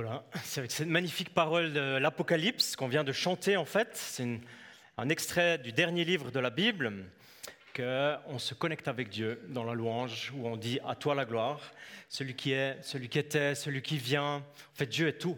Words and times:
Voilà, 0.00 0.22
c'est 0.44 0.60
avec 0.60 0.70
cette 0.70 0.86
magnifique 0.86 1.34
parole 1.34 1.72
de 1.72 1.96
l'Apocalypse 1.96 2.76
qu'on 2.76 2.86
vient 2.86 3.02
de 3.02 3.10
chanter 3.10 3.56
en 3.56 3.64
fait. 3.64 3.88
C'est 3.94 4.38
un 4.96 5.08
extrait 5.08 5.58
du 5.58 5.72
dernier 5.72 6.04
livre 6.04 6.30
de 6.30 6.38
la 6.38 6.50
Bible 6.50 6.92
qu'on 7.74 8.38
se 8.38 8.54
connecte 8.54 8.86
avec 8.86 9.08
Dieu 9.08 9.42
dans 9.48 9.64
la 9.64 9.74
louange 9.74 10.32
où 10.36 10.46
on 10.46 10.56
dit 10.56 10.78
à 10.86 10.94
toi 10.94 11.16
la 11.16 11.24
gloire, 11.24 11.72
celui 12.08 12.36
qui 12.36 12.52
est, 12.52 12.78
celui 12.80 13.08
qui 13.08 13.18
était, 13.18 13.56
celui 13.56 13.82
qui 13.82 13.98
vient. 13.98 14.36
En 14.36 14.74
fait, 14.74 14.86
Dieu 14.86 15.08
est 15.08 15.18
tout. 15.18 15.36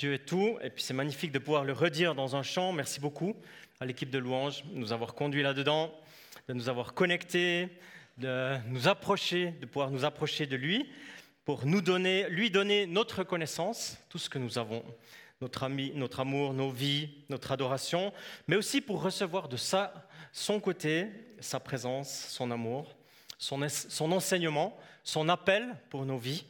Dieu 0.00 0.14
est 0.14 0.26
tout. 0.26 0.58
Et 0.60 0.70
puis 0.70 0.82
c'est 0.82 0.92
magnifique 0.92 1.30
de 1.30 1.38
pouvoir 1.38 1.62
le 1.62 1.72
redire 1.72 2.16
dans 2.16 2.34
un 2.34 2.42
chant. 2.42 2.72
Merci 2.72 2.98
beaucoup 2.98 3.36
à 3.78 3.84
l'équipe 3.84 4.10
de 4.10 4.18
louange 4.18 4.64
de 4.64 4.76
nous 4.76 4.92
avoir 4.92 5.14
conduits 5.14 5.44
là-dedans, 5.44 5.94
de 6.48 6.54
nous 6.54 6.68
avoir 6.68 6.94
connectés, 6.94 7.68
de 8.18 8.56
nous 8.66 8.88
approcher, 8.88 9.52
de 9.60 9.66
pouvoir 9.66 9.92
nous 9.92 10.04
approcher 10.04 10.46
de 10.46 10.56
lui 10.56 10.90
pour 11.44 11.66
nous 11.66 11.80
donner, 11.80 12.28
lui 12.28 12.50
donner 12.50 12.86
notre 12.86 13.22
connaissance, 13.24 13.98
tout 14.08 14.18
ce 14.18 14.30
que 14.30 14.38
nous 14.38 14.58
avons, 14.58 14.82
notre, 15.40 15.62
ami, 15.64 15.92
notre 15.94 16.20
amour, 16.20 16.54
nos 16.54 16.70
vies, 16.70 17.10
notre 17.28 17.52
adoration, 17.52 18.12
mais 18.48 18.56
aussi 18.56 18.80
pour 18.80 19.02
recevoir 19.02 19.48
de 19.48 19.56
sa, 19.56 19.92
son 20.32 20.60
côté 20.60 21.08
sa 21.40 21.60
présence, 21.60 22.26
son 22.30 22.50
amour, 22.50 22.94
son, 23.38 23.66
son 23.68 24.12
enseignement, 24.12 24.76
son 25.02 25.28
appel 25.28 25.76
pour 25.90 26.06
nos 26.06 26.16
vies. 26.16 26.44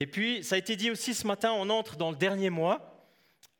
Et 0.00 0.06
puis, 0.06 0.42
ça 0.42 0.54
a 0.54 0.58
été 0.58 0.76
dit 0.76 0.90
aussi 0.90 1.14
ce 1.14 1.26
matin, 1.26 1.52
on 1.52 1.68
entre 1.70 1.96
dans 1.96 2.10
le 2.10 2.16
dernier 2.16 2.50
mois, 2.50 2.94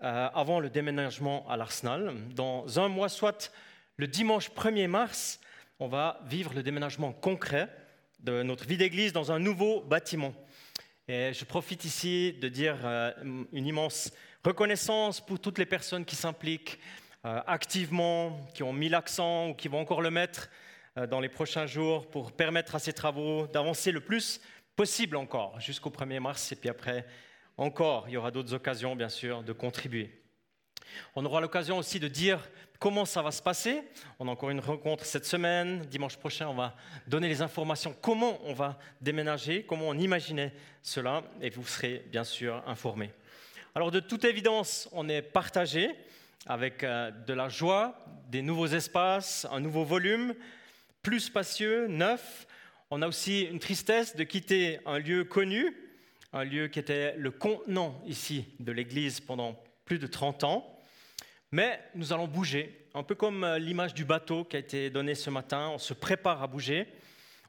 euh, 0.03 0.29
avant 0.35 0.61
le 0.61 0.71
déménagement 0.71 1.49
à 1.49 1.57
l'Arsenal. 1.57 2.15
Dans 2.35 2.81
un 2.81 2.89
mois, 2.89 3.09
soit 3.09 3.53
le 3.97 4.07
dimanche 4.07 4.51
1er 4.51 4.89
mars, 4.89 5.41
on 5.79 5.89
va 5.89 6.21
vivre 6.27 6.53
le 6.55 6.63
déménagement 6.63 7.13
concret 7.13 7.69
de 8.21 8.43
notre 8.43 8.65
vie 8.65 8.77
d'église 8.77 9.13
dans 9.13 9.33
un 9.33 9.39
nouveau 9.39 9.83
bâtiment. 9.83 10.35
Et 11.07 11.35
je 11.35 11.45
profite 11.45 11.85
ici 11.85 12.33
de 12.41 12.49
dire 12.49 12.79
euh, 12.83 13.13
une 13.53 13.67
immense 13.67 14.11
reconnaissance 14.43 15.21
pour 15.21 15.39
toutes 15.39 15.59
les 15.59 15.67
personnes 15.67 16.07
qui 16.07 16.17
s'impliquent 16.17 16.79
euh, 17.27 17.43
activement, 17.47 18.41
qui 18.55 18.63
ont 18.63 18.73
mis 18.73 18.89
l'accent 18.89 19.51
ou 19.51 19.55
qui 19.55 19.69
vont 19.69 19.81
encore 19.81 20.01
le 20.01 20.11
mettre 20.11 20.49
euh, 20.97 21.07
dans 21.07 21.21
les 21.21 21.29
prochains 21.29 21.67
jours 21.67 22.09
pour 22.09 22.33
permettre 22.33 22.75
à 22.75 22.79
ces 22.79 22.95
travaux 22.95 23.47
d'avancer 23.49 23.93
le 23.93 24.01
plus 24.01 24.41
possible 24.77 25.17
encore 25.19 25.61
jusqu'au 25.61 25.91
1er 25.91 26.21
mars. 26.21 26.53
Et 26.53 26.57
puis 26.57 26.71
après, 26.71 27.05
encore, 27.59 28.09
il 28.09 28.13
y 28.13 28.17
aura 28.17 28.31
d'autres 28.31 28.55
occasions, 28.55 28.97
bien 28.97 29.11
sûr, 29.11 29.43
de 29.43 29.53
contribuer. 29.53 30.23
On 31.17 31.25
aura 31.27 31.43
l'occasion 31.43 31.77
aussi 31.77 32.01
de 32.01 32.09
dire 32.09 32.49
comment 32.85 33.07
ça 33.07 33.23
va 33.23 33.31
se 33.31 33.41
passer. 33.41 33.83
On 34.19 34.29
a 34.29 34.31
encore 34.31 34.51
une 34.51 34.61
rencontre 34.61 35.07
cette 35.07 35.25
semaine. 35.25 35.81
Dimanche 35.87 36.19
prochain, 36.19 36.49
on 36.49 36.55
va 36.55 36.77
donner 37.07 37.29
les 37.29 37.41
informations 37.41 37.97
comment 37.99 38.39
on 38.45 38.53
va 38.53 38.79
déménager, 39.01 39.63
comment 39.63 39.89
on 39.89 39.97
imaginait 39.97 40.53
cela, 40.83 41.23
et 41.41 41.49
vous 41.49 41.67
serez 41.67 42.05
bien 42.13 42.25
sûr 42.25 42.63
informés. 42.67 43.11
Alors 43.75 43.91
de 43.91 44.01
toute 44.01 44.27
évidence, 44.27 44.87
on 44.93 45.09
est 45.09 45.23
partagé 45.23 45.93
avec 46.45 46.85
euh, 46.85 47.11
de 47.11 47.33
la 47.33 47.49
joie, 47.49 48.05
des 48.29 48.43
nouveaux 48.43 48.67
espaces, 48.67 49.47
un 49.51 49.61
nouveau 49.61 49.85
volume, 49.85 50.35
plus 51.01 51.21
spacieux, 51.21 51.87
neuf. 51.87 52.47
On 52.91 53.01
a 53.01 53.09
aussi 53.09 53.45
une 53.45 53.61
tristesse 53.61 54.15
de 54.15 54.25
quitter 54.25 54.81
un 54.85 54.99
lieu 54.99 55.25
connu, 55.25 55.75
un 56.35 56.45
lieu 56.45 56.69
qui 56.69 56.81
était 56.81 57.17
le 57.17 57.31
contenant 57.31 57.99
ici 58.07 58.45
de 58.61 58.73
l'Église 58.73 59.21
pendant 59.21 59.59
plus 59.87 59.99
de 59.99 60.07
30 60.07 60.45
ans. 60.45 60.74
Mais 61.55 61.79
nous 61.95 62.13
allons 62.13 62.27
bouger, 62.27 62.85
un 62.95 63.05
peu 63.05 63.15
comme 63.15 63.45
euh, 63.45 63.61
l'image 63.61 63.95
du 63.95 64.05
bateau 64.05 64.43
qui 64.43 64.57
a 64.57 64.59
été 64.59 64.91
donnée 64.91 65.15
ce 65.15 65.31
matin. 65.31 65.71
On 65.73 65.79
se 65.79 65.95
prépare 65.95 66.43
à 66.43 66.49
bouger, 66.49 66.89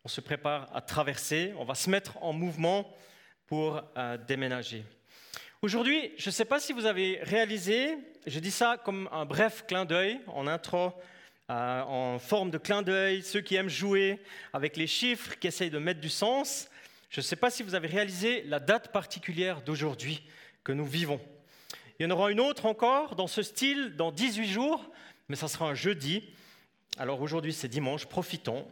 on 0.03 0.07
se 0.07 0.21
prépare 0.21 0.69
à 0.75 0.81
traverser, 0.81 1.55
on 1.57 1.65
va 1.65 1.73
se 1.73 1.89
mettre 1.89 2.23
en 2.23 2.31
mouvement 2.31 2.95
pour 3.47 3.81
euh, 3.97 4.15
déménager. 4.27 4.83
Aujourd'hui, 5.63 6.11
je 6.19 6.29
ne 6.29 6.31
sais 6.31 6.45
pas 6.45 6.59
si 6.59 6.71
vous 6.71 6.85
avez 6.85 7.17
réalisé, 7.23 7.97
je 8.27 8.37
dis 8.37 8.51
ça 8.51 8.77
comme 8.85 9.09
un 9.11 9.25
bref 9.25 9.65
clin 9.67 9.85
d'œil 9.85 10.19
en 10.27 10.45
intro, 10.45 10.93
euh, 11.49 11.81
en 11.81 12.19
forme 12.19 12.51
de 12.51 12.59
clin 12.59 12.83
d'œil, 12.83 13.23
ceux 13.23 13.41
qui 13.41 13.55
aiment 13.55 13.69
jouer 13.69 14.19
avec 14.53 14.77
les 14.77 14.85
chiffres, 14.85 15.33
qui 15.39 15.47
essayent 15.47 15.71
de 15.71 15.79
mettre 15.79 15.99
du 15.99 16.09
sens. 16.09 16.69
Je 17.09 17.21
ne 17.21 17.23
sais 17.23 17.37
pas 17.37 17.49
si 17.49 17.63
vous 17.63 17.73
avez 17.73 17.87
réalisé 17.87 18.43
la 18.43 18.59
date 18.59 18.91
particulière 18.91 19.63
d'aujourd'hui 19.63 20.21
que 20.63 20.73
nous 20.73 20.85
vivons. 20.85 21.19
Il 21.99 22.03
y 22.03 22.05
en 22.05 22.11
aura 22.11 22.31
une 22.31 22.39
autre 22.39 22.65
encore 22.65 23.15
dans 23.15 23.27
ce 23.27 23.41
style 23.41 23.95
dans 23.95 24.11
18 24.11 24.47
jours, 24.47 24.91
mais 25.29 25.35
ça 25.35 25.47
sera 25.47 25.69
un 25.69 25.73
jeudi. 25.73 26.23
Alors 26.97 27.21
aujourd'hui 27.21 27.53
c'est 27.53 27.67
dimanche, 27.67 28.05
profitons. 28.05 28.67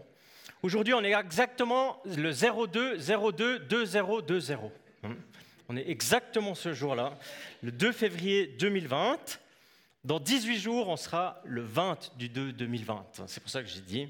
Aujourd'hui 0.62 0.94
on 0.94 1.04
est 1.04 1.14
exactement 1.14 2.02
le 2.06 2.32
02 2.32 2.98
02 2.98 3.60
2020. 3.60 4.72
On 5.70 5.78
est 5.78 5.90
exactement 5.90 6.56
ce 6.56 6.74
jour-là, 6.74 7.18
le 7.62 7.72
2 7.72 7.92
février 7.94 8.48
2020. 8.48 9.40
Dans 10.04 10.20
18 10.20 10.60
jours, 10.60 10.90
on 10.90 10.98
sera 10.98 11.42
le 11.46 11.62
20 11.62 12.18
du 12.18 12.28
2 12.28 12.52
2020. 12.52 13.06
C'est 13.28 13.42
pour 13.42 13.50
ça 13.50 13.64
que 13.64 13.70
j'ai 13.70 13.80
dit. 13.80 14.10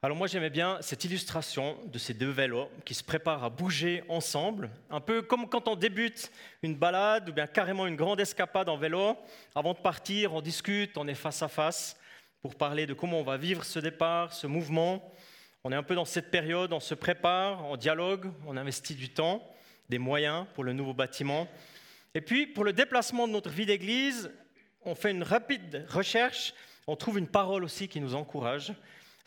Alors 0.00 0.16
moi 0.16 0.28
j'aimais 0.28 0.48
bien 0.48 0.78
cette 0.80 1.02
illustration 1.02 1.76
de 1.86 1.98
ces 1.98 2.14
deux 2.14 2.30
vélos 2.30 2.70
qui 2.84 2.94
se 2.94 3.02
préparent 3.02 3.42
à 3.42 3.50
bouger 3.50 4.04
ensemble, 4.08 4.70
un 4.90 5.00
peu 5.00 5.22
comme 5.22 5.48
quand 5.48 5.66
on 5.66 5.74
débute 5.74 6.30
une 6.62 6.76
balade 6.76 7.28
ou 7.28 7.32
bien 7.32 7.48
carrément 7.48 7.84
une 7.84 7.96
grande 7.96 8.20
escapade 8.20 8.68
en 8.68 8.76
vélo. 8.76 9.16
Avant 9.56 9.72
de 9.72 9.78
partir, 9.78 10.34
on 10.34 10.40
discute, 10.40 10.96
on 10.96 11.08
est 11.08 11.16
face 11.16 11.42
à 11.42 11.48
face 11.48 11.96
pour 12.42 12.54
parler 12.54 12.86
de 12.86 12.94
comment 12.94 13.18
on 13.18 13.24
va 13.24 13.38
vivre 13.38 13.64
ce 13.64 13.80
départ, 13.80 14.32
ce 14.34 14.46
mouvement. 14.46 15.12
On 15.64 15.72
est 15.72 15.74
un 15.74 15.82
peu 15.82 15.96
dans 15.96 16.04
cette 16.04 16.30
période, 16.30 16.72
on 16.72 16.78
se 16.78 16.94
prépare, 16.94 17.66
on 17.66 17.76
dialogue, 17.76 18.30
on 18.46 18.56
investit 18.56 18.94
du 18.94 19.08
temps, 19.08 19.42
des 19.88 19.98
moyens 19.98 20.46
pour 20.54 20.62
le 20.62 20.74
nouveau 20.74 20.94
bâtiment. 20.94 21.48
Et 22.14 22.20
puis 22.20 22.46
pour 22.46 22.62
le 22.62 22.72
déplacement 22.72 23.26
de 23.26 23.32
notre 23.32 23.50
vie 23.50 23.66
d'église, 23.66 24.30
on 24.84 24.94
fait 24.94 25.10
une 25.10 25.24
rapide 25.24 25.86
recherche, 25.88 26.54
on 26.86 26.94
trouve 26.94 27.18
une 27.18 27.26
parole 27.26 27.64
aussi 27.64 27.88
qui 27.88 28.00
nous 28.00 28.14
encourage. 28.14 28.72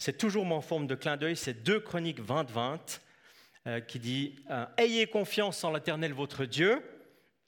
C'est 0.03 0.17
toujours 0.17 0.51
en 0.51 0.62
forme 0.62 0.88
de 0.88 0.95
clin 0.95 1.16
d'œil, 1.16 1.35
c'est 1.35 1.62
2 1.62 1.79
Chroniques 1.81 2.22
20-20 2.22 3.01
euh, 3.67 3.81
qui 3.81 4.00
dit 4.00 4.35
euh, 4.50 4.66
Ayez 4.78 5.06
confiance 5.06 5.63
en 5.63 5.72
l'Éternel 5.72 6.12
votre 6.12 6.45
Dieu 6.45 6.81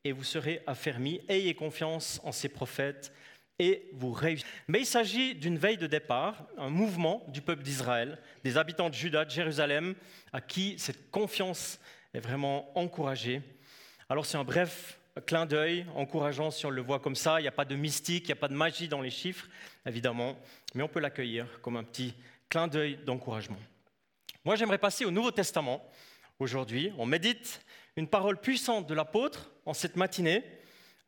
et 0.03 0.11
vous 0.11 0.23
serez 0.23 0.61
affermis. 0.67 1.19
Ayez 1.29 1.55
confiance 1.55 2.21
en 2.23 2.31
ses 2.31 2.49
prophètes 2.49 3.11
et 3.57 3.89
vous 3.93 4.11
réussirez. 4.11 4.47
Mais 4.67 4.81
il 4.81 4.85
s'agit 4.85 5.33
d'une 5.33 5.57
veille 5.57 5.79
de 5.79 5.87
départ, 5.87 6.45
un 6.59 6.69
mouvement 6.69 7.25
du 7.29 7.41
peuple 7.41 7.63
d'Israël, 7.63 8.19
des 8.43 8.55
habitants 8.55 8.91
de 8.91 8.93
Juda, 8.93 9.25
de 9.25 9.31
Jérusalem, 9.31 9.95
à 10.31 10.39
qui 10.39 10.75
cette 10.77 11.09
confiance 11.09 11.79
est 12.13 12.19
vraiment 12.19 12.69
encouragée. 12.77 13.41
Alors 14.09 14.27
c'est 14.27 14.37
un 14.37 14.43
bref 14.43 14.99
clin 15.25 15.47
d'œil 15.47 15.87
encourageant 15.95 16.51
si 16.51 16.67
on 16.67 16.69
le 16.69 16.83
voit 16.83 16.99
comme 16.99 17.15
ça. 17.15 17.39
Il 17.39 17.43
n'y 17.43 17.47
a 17.47 17.51
pas 17.51 17.65
de 17.65 17.75
mystique, 17.75 18.25
il 18.25 18.27
n'y 18.27 18.33
a 18.33 18.35
pas 18.35 18.47
de 18.47 18.53
magie 18.53 18.87
dans 18.87 19.01
les 19.01 19.09
chiffres, 19.09 19.47
évidemment, 19.87 20.37
mais 20.75 20.83
on 20.83 20.87
peut 20.87 20.99
l'accueillir 20.99 21.47
comme 21.63 21.77
un 21.77 21.83
petit 21.83 22.13
clin 22.53 22.67
d'œil 22.67 22.99
d'encouragement. 23.03 23.57
Moi, 24.45 24.55
j'aimerais 24.55 24.77
passer 24.77 25.05
au 25.05 25.09
Nouveau 25.09 25.31
Testament 25.31 25.83
aujourd'hui. 26.37 26.93
On 26.99 27.05
médite 27.07 27.65
une 27.95 28.07
parole 28.07 28.39
puissante 28.39 28.85
de 28.85 28.93
l'apôtre 28.93 29.49
en 29.65 29.73
cette 29.73 29.95
matinée. 29.95 30.43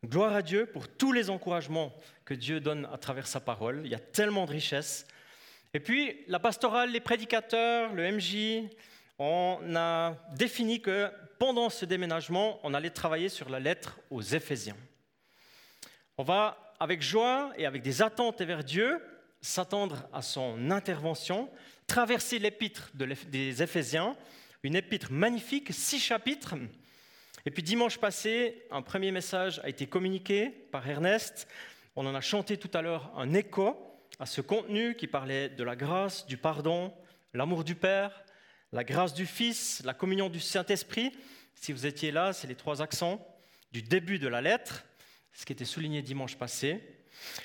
Gloire 0.04 0.34
à 0.34 0.42
Dieu 0.42 0.66
pour 0.66 0.88
tous 0.88 1.12
les 1.12 1.30
encouragements 1.30 1.94
que 2.24 2.34
Dieu 2.34 2.58
donne 2.58 2.88
à 2.92 2.98
travers 2.98 3.28
sa 3.28 3.38
parole. 3.38 3.82
Il 3.84 3.92
y 3.92 3.94
a 3.94 4.00
tellement 4.00 4.44
de 4.44 4.50
richesses. 4.50 5.06
Et 5.72 5.78
puis, 5.78 6.24
la 6.26 6.40
pastorale, 6.40 6.90
les 6.90 6.98
prédicateurs, 6.98 7.92
le 7.92 8.10
MJ, 8.10 8.68
on 9.20 9.60
a 9.76 10.16
défini 10.34 10.82
que 10.82 11.12
pendant 11.38 11.70
ce 11.70 11.84
déménagement, 11.84 12.58
on 12.64 12.74
allait 12.74 12.90
travailler 12.90 13.28
sur 13.28 13.50
la 13.50 13.60
lettre 13.60 14.00
aux 14.10 14.22
Éphésiens. 14.22 14.76
On 16.18 16.24
va, 16.24 16.74
avec 16.80 17.02
joie 17.02 17.52
et 17.56 17.66
avec 17.66 17.82
des 17.82 18.02
attentes 18.02 18.42
vers 18.42 18.64
Dieu, 18.64 19.00
s'attendre 19.40 20.08
à 20.12 20.22
son 20.22 20.70
intervention, 20.70 21.50
traverser 21.86 22.38
l'épître 22.38 22.90
des 22.94 23.62
Éphésiens, 23.62 24.16
une 24.62 24.76
épître 24.76 25.12
magnifique, 25.12 25.72
six 25.72 26.00
chapitres. 26.00 26.54
Et 27.44 27.50
puis 27.50 27.62
dimanche 27.62 27.98
passé, 27.98 28.66
un 28.70 28.82
premier 28.82 29.12
message 29.12 29.60
a 29.62 29.68
été 29.68 29.86
communiqué 29.86 30.48
par 30.72 30.88
Ernest. 30.88 31.46
On 31.94 32.06
en 32.06 32.14
a 32.14 32.20
chanté 32.20 32.56
tout 32.56 32.70
à 32.74 32.82
l'heure 32.82 33.12
un 33.16 33.32
écho 33.34 33.76
à 34.18 34.26
ce 34.26 34.40
contenu 34.40 34.96
qui 34.96 35.06
parlait 35.06 35.48
de 35.48 35.62
la 35.62 35.76
grâce, 35.76 36.26
du 36.26 36.36
pardon, 36.36 36.92
l'amour 37.34 37.62
du 37.62 37.76
Père, 37.76 38.24
la 38.72 38.82
grâce 38.82 39.14
du 39.14 39.26
Fils, 39.26 39.82
la 39.84 39.94
communion 39.94 40.28
du 40.28 40.40
Saint-Esprit. 40.40 41.12
Si 41.54 41.72
vous 41.72 41.86
étiez 41.86 42.10
là, 42.10 42.32
c'est 42.32 42.48
les 42.48 42.56
trois 42.56 42.82
accents 42.82 43.24
du 43.72 43.82
début 43.82 44.18
de 44.18 44.28
la 44.28 44.40
lettre, 44.40 44.84
ce 45.32 45.46
qui 45.46 45.52
était 45.52 45.64
souligné 45.64 46.02
dimanche 46.02 46.36
passé. 46.36 46.95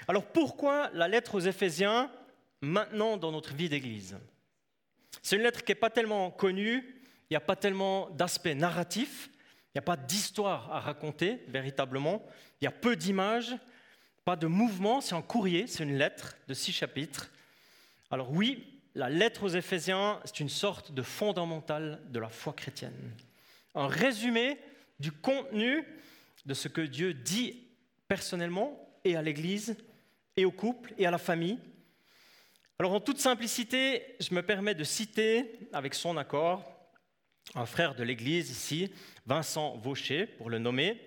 Alors 0.07 0.25
pourquoi 0.25 0.89
la 0.93 1.07
lettre 1.07 1.35
aux 1.35 1.39
Éphésiens 1.39 2.11
maintenant 2.61 3.17
dans 3.17 3.31
notre 3.31 3.53
vie 3.53 3.69
d'Église? 3.69 4.17
C'est 5.21 5.35
une 5.35 5.43
lettre 5.43 5.63
qui 5.63 5.71
n'est 5.71 5.75
pas 5.75 5.89
tellement 5.89 6.31
connue, 6.31 6.83
il 7.29 7.33
n'y 7.33 7.37
a 7.37 7.41
pas 7.41 7.55
tellement 7.55 8.09
d'aspect 8.09 8.55
narratif, 8.55 9.29
il 9.67 9.77
n'y 9.77 9.79
a 9.79 9.83
pas 9.83 9.97
d'histoire 9.97 10.71
à 10.71 10.79
raconter 10.79 11.43
véritablement, 11.47 12.23
il 12.59 12.65
y 12.65 12.67
a 12.67 12.71
peu 12.71 12.95
d'images, 12.95 13.55
pas 14.25 14.35
de 14.35 14.47
mouvement, 14.47 15.01
c'est 15.01 15.15
un 15.15 15.21
courrier, 15.21 15.67
c'est 15.67 15.83
une 15.83 15.97
lettre 15.97 16.35
de 16.47 16.53
six 16.53 16.71
chapitres. 16.71 17.31
Alors 18.09 18.31
oui, 18.31 18.81
la 18.95 19.09
lettre 19.09 19.43
aux 19.43 19.49
Éphésiens, 19.49 20.19
c'est 20.25 20.39
une 20.41 20.49
sorte 20.49 20.91
de 20.91 21.01
fondamental 21.01 22.01
de 22.09 22.19
la 22.19 22.29
foi 22.29 22.53
chrétienne. 22.53 23.15
Un 23.73 23.87
résumé 23.87 24.59
du 24.99 25.11
contenu 25.11 25.85
de 26.45 26.53
ce 26.53 26.67
que 26.67 26.81
Dieu 26.81 27.13
dit 27.13 27.67
personnellement 28.07 28.90
et 29.03 29.15
à 29.15 29.21
l'Église, 29.21 29.75
et 30.37 30.45
au 30.45 30.51
couple, 30.51 30.93
et 30.97 31.05
à 31.05 31.11
la 31.11 31.17
famille. 31.17 31.59
Alors 32.79 32.93
en 32.93 32.99
toute 32.99 33.19
simplicité, 33.19 34.15
je 34.19 34.33
me 34.33 34.41
permets 34.41 34.75
de 34.75 34.83
citer, 34.83 35.51
avec 35.73 35.93
son 35.93 36.17
accord, 36.17 36.63
un 37.55 37.65
frère 37.65 37.95
de 37.95 38.03
l'Église 38.03 38.49
ici, 38.49 38.91
Vincent 39.25 39.77
Vaucher, 39.77 40.25
pour 40.25 40.49
le 40.49 40.57
nommer, 40.57 40.99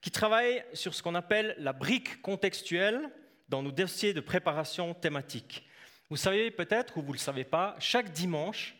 qui 0.00 0.10
travaille 0.10 0.64
sur 0.72 0.94
ce 0.94 1.02
qu'on 1.02 1.14
appelle 1.14 1.54
la 1.58 1.72
brique 1.72 2.20
contextuelle 2.20 3.10
dans 3.48 3.62
nos 3.62 3.72
dossiers 3.72 4.12
de 4.12 4.20
préparation 4.20 4.94
thématique. 4.94 5.66
Vous 6.10 6.16
savez 6.16 6.50
peut-être, 6.50 6.98
ou 6.98 7.02
vous 7.02 7.08
ne 7.08 7.14
le 7.14 7.18
savez 7.18 7.44
pas, 7.44 7.76
chaque 7.78 8.12
dimanche, 8.12 8.76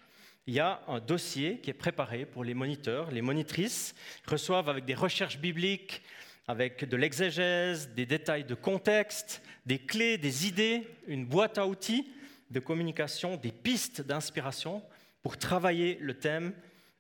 il 0.47 0.55
y 0.55 0.61
a 0.61 0.83
un 0.89 1.01
dossier 1.01 1.59
qui 1.61 1.71
est 1.71 1.75
préparé 1.75 2.27
pour 2.27 2.45
les 2.45 2.53
moniteurs. 2.53 3.11
Les 3.11 3.23
monitrices 3.23 3.95
reçoivent 4.27 4.69
avec 4.69 4.85
des 4.85 4.95
recherches 4.95 5.39
bibliques, 5.39 6.03
avec 6.46 6.85
de 6.85 6.96
l'exégèse, 6.96 7.91
des 7.91 8.06
détails 8.06 8.44
de 8.44 8.55
contexte, 8.55 9.43
des 9.67 9.79
clés, 9.79 10.19
des 10.19 10.46
idées, 10.46 10.87
une 11.06 11.25
boîte 11.25 11.58
à 11.58 11.67
outils 11.67 12.06
de 12.50 12.61
communication, 12.61 13.37
des 13.37 13.52
pistes 13.52 14.02
d'inspiration 14.02 14.82
pour 15.23 15.38
travailler 15.38 15.96
le 16.00 16.14
thème 16.14 16.52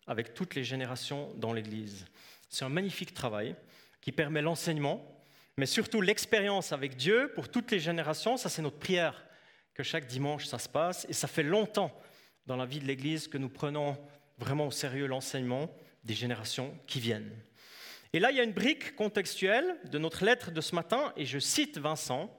avec 0.06 0.34
toutes 0.34 0.54
les 0.54 0.64
générations 0.64 1.32
dans 1.36 1.52
l'Église. 1.52 2.06
C'est 2.48 2.64
un 2.64 2.70
magnifique 2.70 3.14
travail 3.14 3.54
qui 4.00 4.12
permet 4.12 4.42
l'enseignement, 4.42 5.04
mais 5.56 5.66
surtout 5.66 6.00
l'expérience 6.00 6.72
avec 6.72 6.96
Dieu 6.96 7.32
pour 7.34 7.48
toutes 7.48 7.70
les 7.70 7.80
générations. 7.80 8.36
Ça, 8.36 8.48
c'est 8.48 8.62
notre 8.62 8.78
prière, 8.78 9.24
que 9.74 9.82
chaque 9.82 10.06
dimanche, 10.06 10.46
ça 10.46 10.58
se 10.58 10.68
passe. 10.68 11.06
Et 11.08 11.12
ça 11.12 11.26
fait 11.26 11.42
longtemps 11.42 11.92
dans 12.46 12.56
la 12.56 12.66
vie 12.66 12.80
de 12.80 12.86
l'Église 12.86 13.28
que 13.28 13.38
nous 13.38 13.48
prenons 13.48 13.96
vraiment 14.38 14.66
au 14.66 14.70
sérieux 14.70 15.06
l'enseignement 15.06 15.70
des 16.04 16.14
générations 16.14 16.76
qui 16.86 17.00
viennent. 17.00 17.30
Et 18.14 18.20
là, 18.20 18.30
il 18.30 18.36
y 18.36 18.40
a 18.40 18.44
une 18.44 18.52
brique 18.52 18.94
contextuelle 18.94 19.76
de 19.90 19.98
notre 19.98 20.24
lettre 20.24 20.52
de 20.52 20.60
ce 20.60 20.76
matin, 20.76 21.12
et 21.16 21.26
je 21.26 21.40
cite 21.40 21.78
Vincent. 21.78 22.32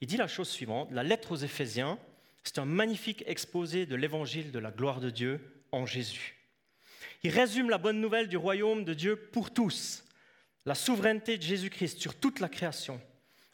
Il 0.00 0.08
dit 0.08 0.16
la 0.16 0.26
chose 0.26 0.48
suivante, 0.48 0.88
la 0.90 1.02
lettre 1.02 1.32
aux 1.32 1.36
Éphésiens, 1.36 1.98
c'est 2.44 2.58
un 2.58 2.64
magnifique 2.64 3.22
exposé 3.26 3.84
de 3.84 3.94
l'évangile 3.94 4.50
de 4.52 4.58
la 4.58 4.70
gloire 4.70 5.00
de 5.00 5.10
Dieu 5.10 5.62
en 5.70 5.84
Jésus. 5.84 6.38
Il 7.24 7.30
résume 7.30 7.68
la 7.68 7.76
bonne 7.76 8.00
nouvelle 8.00 8.26
du 8.26 8.38
royaume 8.38 8.84
de 8.84 8.94
Dieu 8.94 9.16
pour 9.16 9.52
tous, 9.52 10.02
la 10.64 10.74
souveraineté 10.74 11.36
de 11.36 11.42
Jésus-Christ 11.42 12.00
sur 12.00 12.14
toute 12.14 12.40
la 12.40 12.48
création. 12.48 12.98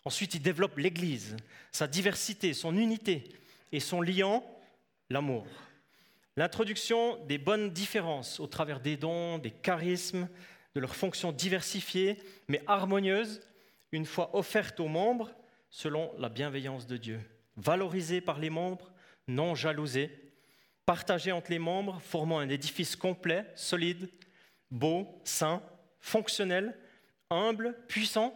Ensuite, 0.04 0.34
il 0.34 0.42
développe 0.42 0.78
l'Église, 0.78 1.34
sa 1.72 1.88
diversité, 1.88 2.54
son 2.54 2.76
unité 2.76 3.24
et 3.72 3.80
son 3.80 4.00
liant, 4.00 4.48
l'amour. 5.10 5.44
L'introduction 6.36 7.18
des 7.26 7.38
bonnes 7.38 7.70
différences 7.70 8.38
au 8.38 8.46
travers 8.46 8.78
des 8.78 8.96
dons, 8.96 9.38
des 9.38 9.50
charismes, 9.50 10.28
de 10.78 10.80
leurs 10.80 10.94
fonctions 10.94 11.32
diversifiées 11.32 12.18
mais 12.46 12.62
harmonieuses, 12.68 13.40
une 13.90 14.06
fois 14.06 14.30
offertes 14.36 14.78
aux 14.78 14.86
membres 14.86 15.32
selon 15.70 16.12
la 16.18 16.28
bienveillance 16.28 16.86
de 16.86 16.96
Dieu. 16.96 17.20
Valorisées 17.56 18.20
par 18.20 18.38
les 18.38 18.48
membres, 18.48 18.92
non 19.26 19.56
jalousées, 19.56 20.08
partagées 20.86 21.32
entre 21.32 21.50
les 21.50 21.58
membres, 21.58 22.00
formant 22.00 22.38
un 22.38 22.48
édifice 22.48 22.94
complet, 22.94 23.44
solide, 23.56 24.08
beau, 24.70 25.20
sain, 25.24 25.64
fonctionnel, 25.98 26.78
humble, 27.28 27.76
puissant, 27.88 28.32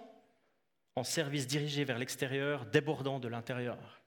en 0.96 1.04
service 1.04 1.46
dirigé 1.46 1.84
vers 1.84 2.00
l'extérieur, 2.00 2.66
débordant 2.66 3.20
de 3.20 3.28
l'intérieur. 3.28 4.02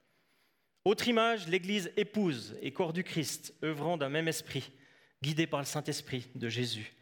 Autre 0.84 1.08
image, 1.08 1.48
l'Église 1.48 1.90
épouse 1.96 2.54
et 2.60 2.74
corps 2.74 2.92
du 2.92 3.02
Christ, 3.02 3.54
œuvrant 3.64 3.96
d'un 3.96 4.10
même 4.10 4.28
esprit, 4.28 4.70
guidé 5.22 5.46
par 5.46 5.60
le 5.60 5.66
Saint-Esprit 5.66 6.28
de 6.34 6.50
Jésus, 6.50 6.92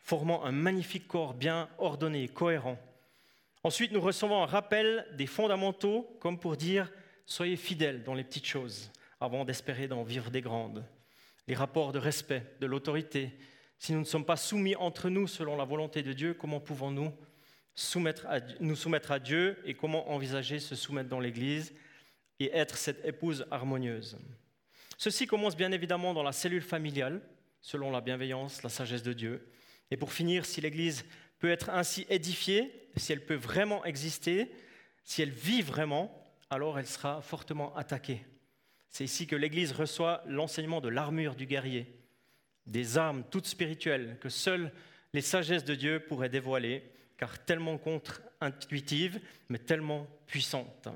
formant 0.00 0.44
un 0.44 0.52
magnifique 0.52 1.08
corps 1.08 1.34
bien 1.34 1.68
ordonné 1.78 2.24
et 2.24 2.28
cohérent. 2.28 2.78
Ensuite, 3.62 3.92
nous 3.92 4.00
recevons 4.00 4.42
un 4.42 4.46
rappel 4.46 5.06
des 5.16 5.26
fondamentaux, 5.26 6.16
comme 6.20 6.38
pour 6.38 6.56
dire 6.56 6.90
Soyez 7.26 7.56
fidèles 7.56 8.04
dans 8.04 8.14
les 8.14 8.24
petites 8.24 8.46
choses, 8.46 8.90
avant 9.20 9.44
d'espérer 9.44 9.86
d'en 9.86 10.02
vivre 10.02 10.30
des 10.30 10.40
grandes. 10.40 10.82
Les 11.46 11.54
rapports 11.54 11.92
de 11.92 11.98
respect, 11.98 12.42
de 12.60 12.66
l'autorité. 12.66 13.32
Si 13.78 13.92
nous 13.92 14.00
ne 14.00 14.04
sommes 14.04 14.24
pas 14.24 14.36
soumis 14.36 14.74
entre 14.76 15.10
nous 15.10 15.26
selon 15.26 15.54
la 15.54 15.64
volonté 15.64 16.02
de 16.02 16.14
Dieu, 16.14 16.32
comment 16.32 16.58
pouvons-nous 16.58 17.12
nous 18.60 18.76
soumettre 18.76 19.12
à 19.12 19.18
Dieu 19.18 19.58
et 19.66 19.74
comment 19.74 20.10
envisager 20.10 20.58
se 20.58 20.74
soumettre 20.74 21.10
dans 21.10 21.20
l'Église 21.20 21.74
et 22.40 22.50
être 22.56 22.78
cette 22.78 23.04
épouse 23.04 23.46
harmonieuse? 23.50 24.16
Ceci 24.96 25.26
commence 25.26 25.54
bien 25.54 25.70
évidemment 25.70 26.14
dans 26.14 26.22
la 26.22 26.32
cellule 26.32 26.62
familiale, 26.62 27.20
selon 27.60 27.90
la 27.90 28.00
bienveillance, 28.00 28.62
la 28.62 28.70
sagesse 28.70 29.02
de 29.02 29.12
Dieu. 29.12 29.52
Et 29.90 29.96
pour 29.96 30.12
finir, 30.12 30.44
si 30.44 30.60
l'Église 30.60 31.04
peut 31.38 31.50
être 31.50 31.70
ainsi 31.70 32.06
édifiée, 32.10 32.88
si 32.96 33.12
elle 33.12 33.24
peut 33.24 33.34
vraiment 33.34 33.84
exister, 33.84 34.50
si 35.04 35.22
elle 35.22 35.30
vit 35.30 35.62
vraiment, 35.62 36.12
alors 36.50 36.78
elle 36.78 36.86
sera 36.86 37.22
fortement 37.22 37.74
attaquée. 37.76 38.24
C'est 38.90 39.04
ici 39.04 39.26
que 39.26 39.36
l'Église 39.36 39.72
reçoit 39.72 40.22
l'enseignement 40.26 40.80
de 40.80 40.88
l'armure 40.88 41.34
du 41.34 41.46
guerrier, 41.46 41.94
des 42.66 42.98
armes 42.98 43.24
toutes 43.30 43.46
spirituelles 43.46 44.18
que 44.20 44.28
seules 44.28 44.72
les 45.12 45.20
sagesses 45.20 45.64
de 45.64 45.74
Dieu 45.74 46.00
pourraient 46.00 46.28
dévoiler, 46.28 46.82
car 47.16 47.44
tellement 47.44 47.78
contre-intuitives, 47.78 49.20
mais 49.48 49.58
tellement 49.58 50.06
puissantes. 50.26 50.88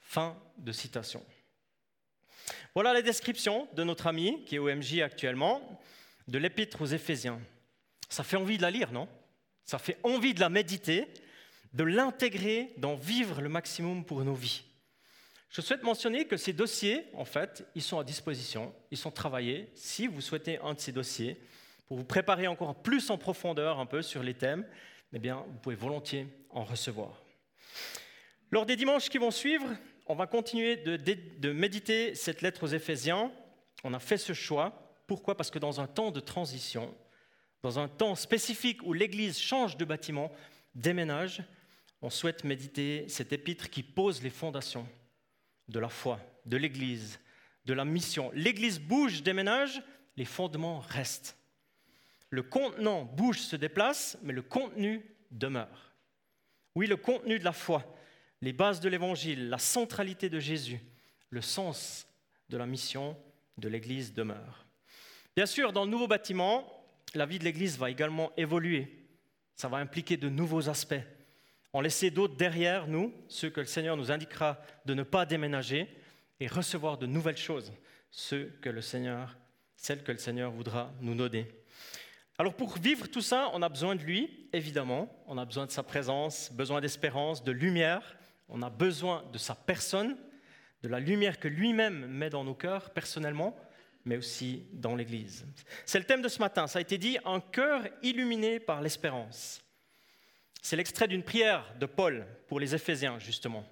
Fin 0.00 0.36
de 0.58 0.72
citation. 0.72 1.24
Voilà 2.74 2.92
la 2.92 3.02
description 3.02 3.68
de 3.74 3.84
notre 3.84 4.06
ami, 4.06 4.44
qui 4.44 4.56
est 4.56 4.58
au 4.58 4.74
MJ 4.74 5.00
actuellement, 5.00 5.80
de 6.28 6.38
l'épître 6.38 6.82
aux 6.82 6.86
Éphésiens. 6.86 7.40
Ça 8.12 8.24
fait 8.24 8.36
envie 8.36 8.58
de 8.58 8.62
la 8.62 8.70
lire, 8.70 8.92
non? 8.92 9.08
Ça 9.64 9.78
fait 9.78 9.96
envie 10.02 10.34
de 10.34 10.40
la 10.40 10.50
méditer, 10.50 11.08
de 11.72 11.82
l'intégrer, 11.82 12.74
d'en 12.76 12.94
vivre 12.94 13.40
le 13.40 13.48
maximum 13.48 14.04
pour 14.04 14.22
nos 14.22 14.34
vies. 14.34 14.64
Je 15.48 15.62
souhaite 15.62 15.82
mentionner 15.82 16.26
que 16.26 16.36
ces 16.36 16.52
dossiers, 16.52 17.06
en 17.14 17.24
fait, 17.24 17.66
ils 17.74 17.80
sont 17.80 17.98
à 17.98 18.04
disposition, 18.04 18.74
ils 18.90 18.98
sont 18.98 19.10
travaillés. 19.10 19.70
Si 19.74 20.08
vous 20.08 20.20
souhaitez 20.20 20.58
un 20.58 20.74
de 20.74 20.78
ces 20.78 20.92
dossiers, 20.92 21.40
pour 21.88 21.96
vous 21.96 22.04
préparer 22.04 22.46
encore 22.48 22.82
plus 22.82 23.08
en 23.08 23.16
profondeur 23.16 23.78
un 23.78 23.86
peu 23.86 24.02
sur 24.02 24.22
les 24.22 24.34
thèmes, 24.34 24.66
eh 25.14 25.18
bien, 25.18 25.46
vous 25.48 25.58
pouvez 25.60 25.74
volontiers 25.74 26.26
en 26.50 26.64
recevoir. 26.64 27.24
Lors 28.50 28.66
des 28.66 28.76
dimanches 28.76 29.08
qui 29.08 29.16
vont 29.16 29.30
suivre, 29.30 29.66
on 30.04 30.14
va 30.14 30.26
continuer 30.26 30.76
de, 30.76 31.52
méditer 31.52 32.14
cette 32.14 32.42
lettre 32.42 32.64
aux 32.64 32.74
Éphésiens. 32.74 33.32
On 33.84 33.94
a 33.94 33.98
fait 33.98 34.18
ce 34.18 34.34
choix. 34.34 35.02
Pourquoi? 35.06 35.34
Parce 35.34 35.50
que 35.50 35.58
dans 35.58 35.80
un 35.80 35.86
temps 35.86 36.10
de 36.10 36.20
transition, 36.20 36.94
dans 37.62 37.78
un 37.78 37.88
temps 37.88 38.14
spécifique 38.14 38.82
où 38.82 38.92
l'Église 38.92 39.38
change 39.38 39.76
de 39.76 39.84
bâtiment, 39.84 40.32
déménage, 40.74 41.42
on 42.00 42.10
souhaite 42.10 42.44
méditer 42.44 43.08
cet 43.08 43.32
épître 43.32 43.70
qui 43.70 43.82
pose 43.82 44.22
les 44.22 44.30
fondations 44.30 44.88
de 45.68 45.78
la 45.78 45.88
foi, 45.88 46.20
de 46.44 46.56
l'Église, 46.56 47.20
de 47.64 47.72
la 47.72 47.84
mission. 47.84 48.30
L'Église 48.34 48.80
bouge, 48.80 49.22
déménage, 49.22 49.82
les 50.16 50.24
fondements 50.24 50.80
restent. 50.80 51.38
Le 52.30 52.42
contenant 52.42 53.04
bouge, 53.04 53.38
se 53.38 53.56
déplace, 53.56 54.18
mais 54.22 54.32
le 54.32 54.42
contenu 54.42 55.04
demeure. 55.30 55.94
Oui, 56.74 56.86
le 56.86 56.96
contenu 56.96 57.38
de 57.38 57.44
la 57.44 57.52
foi, 57.52 57.94
les 58.40 58.52
bases 58.52 58.80
de 58.80 58.88
l'Évangile, 58.88 59.48
la 59.48 59.58
centralité 59.58 60.28
de 60.28 60.40
Jésus, 60.40 60.80
le 61.30 61.42
sens 61.42 62.08
de 62.48 62.56
la 62.56 62.66
mission 62.66 63.16
de 63.58 63.68
l'Église 63.68 64.12
demeure. 64.14 64.66
Bien 65.36 65.46
sûr, 65.46 65.72
dans 65.72 65.84
le 65.84 65.90
nouveau 65.90 66.08
bâtiment, 66.08 66.81
la 67.14 67.26
vie 67.26 67.38
de 67.38 67.44
l'Église 67.44 67.78
va 67.78 67.90
également 67.90 68.32
évoluer. 68.36 69.06
Ça 69.54 69.68
va 69.68 69.78
impliquer 69.78 70.16
de 70.16 70.28
nouveaux 70.28 70.68
aspects. 70.68 70.94
En 71.72 71.80
laisser 71.80 72.10
d'autres 72.10 72.36
derrière 72.36 72.86
nous, 72.86 73.14
ceux 73.28 73.50
que 73.50 73.60
le 73.60 73.66
Seigneur 73.66 73.96
nous 73.96 74.10
indiquera 74.10 74.60
de 74.84 74.94
ne 74.94 75.02
pas 75.02 75.24
déménager, 75.24 75.88
et 76.42 76.48
recevoir 76.48 76.98
de 76.98 77.06
nouvelles 77.06 77.36
choses, 77.36 77.72
ceux 78.10 78.52
que 78.60 78.68
le 78.68 78.80
Seigneur, 78.80 79.36
celles 79.76 80.02
que 80.02 80.10
le 80.10 80.18
Seigneur 80.18 80.50
voudra 80.50 80.92
nous 81.00 81.14
donner. 81.14 81.46
Alors 82.36 82.54
pour 82.54 82.76
vivre 82.78 83.06
tout 83.06 83.20
ça, 83.20 83.48
on 83.52 83.62
a 83.62 83.68
besoin 83.68 83.94
de 83.94 84.02
lui, 84.02 84.48
évidemment. 84.52 85.08
On 85.28 85.38
a 85.38 85.44
besoin 85.44 85.66
de 85.66 85.70
sa 85.70 85.84
présence, 85.84 86.50
besoin 86.52 86.80
d'espérance, 86.80 87.44
de 87.44 87.52
lumière, 87.52 88.16
on 88.48 88.60
a 88.60 88.70
besoin 88.70 89.24
de 89.32 89.38
sa 89.38 89.54
personne, 89.54 90.16
de 90.82 90.88
la 90.88 90.98
lumière 90.98 91.38
que 91.38 91.46
lui-même 91.46 92.06
met 92.06 92.28
dans 92.28 92.42
nos 92.42 92.54
cœurs 92.54 92.90
personnellement, 92.90 93.56
mais 94.04 94.16
aussi 94.16 94.64
dans 94.72 94.96
l'Église. 94.96 95.46
C'est 95.86 95.98
le 95.98 96.04
thème 96.04 96.22
de 96.22 96.28
ce 96.28 96.38
matin, 96.38 96.66
ça 96.66 96.78
a 96.78 96.82
été 96.82 96.98
dit, 96.98 97.18
un 97.24 97.40
cœur 97.40 97.82
illuminé 98.02 98.60
par 98.60 98.80
l'espérance. 98.80 99.62
C'est 100.60 100.76
l'extrait 100.76 101.08
d'une 101.08 101.22
prière 101.22 101.64
de 101.78 101.86
Paul 101.86 102.26
pour 102.48 102.60
les 102.60 102.74
Éphésiens, 102.74 103.18
justement. 103.18 103.64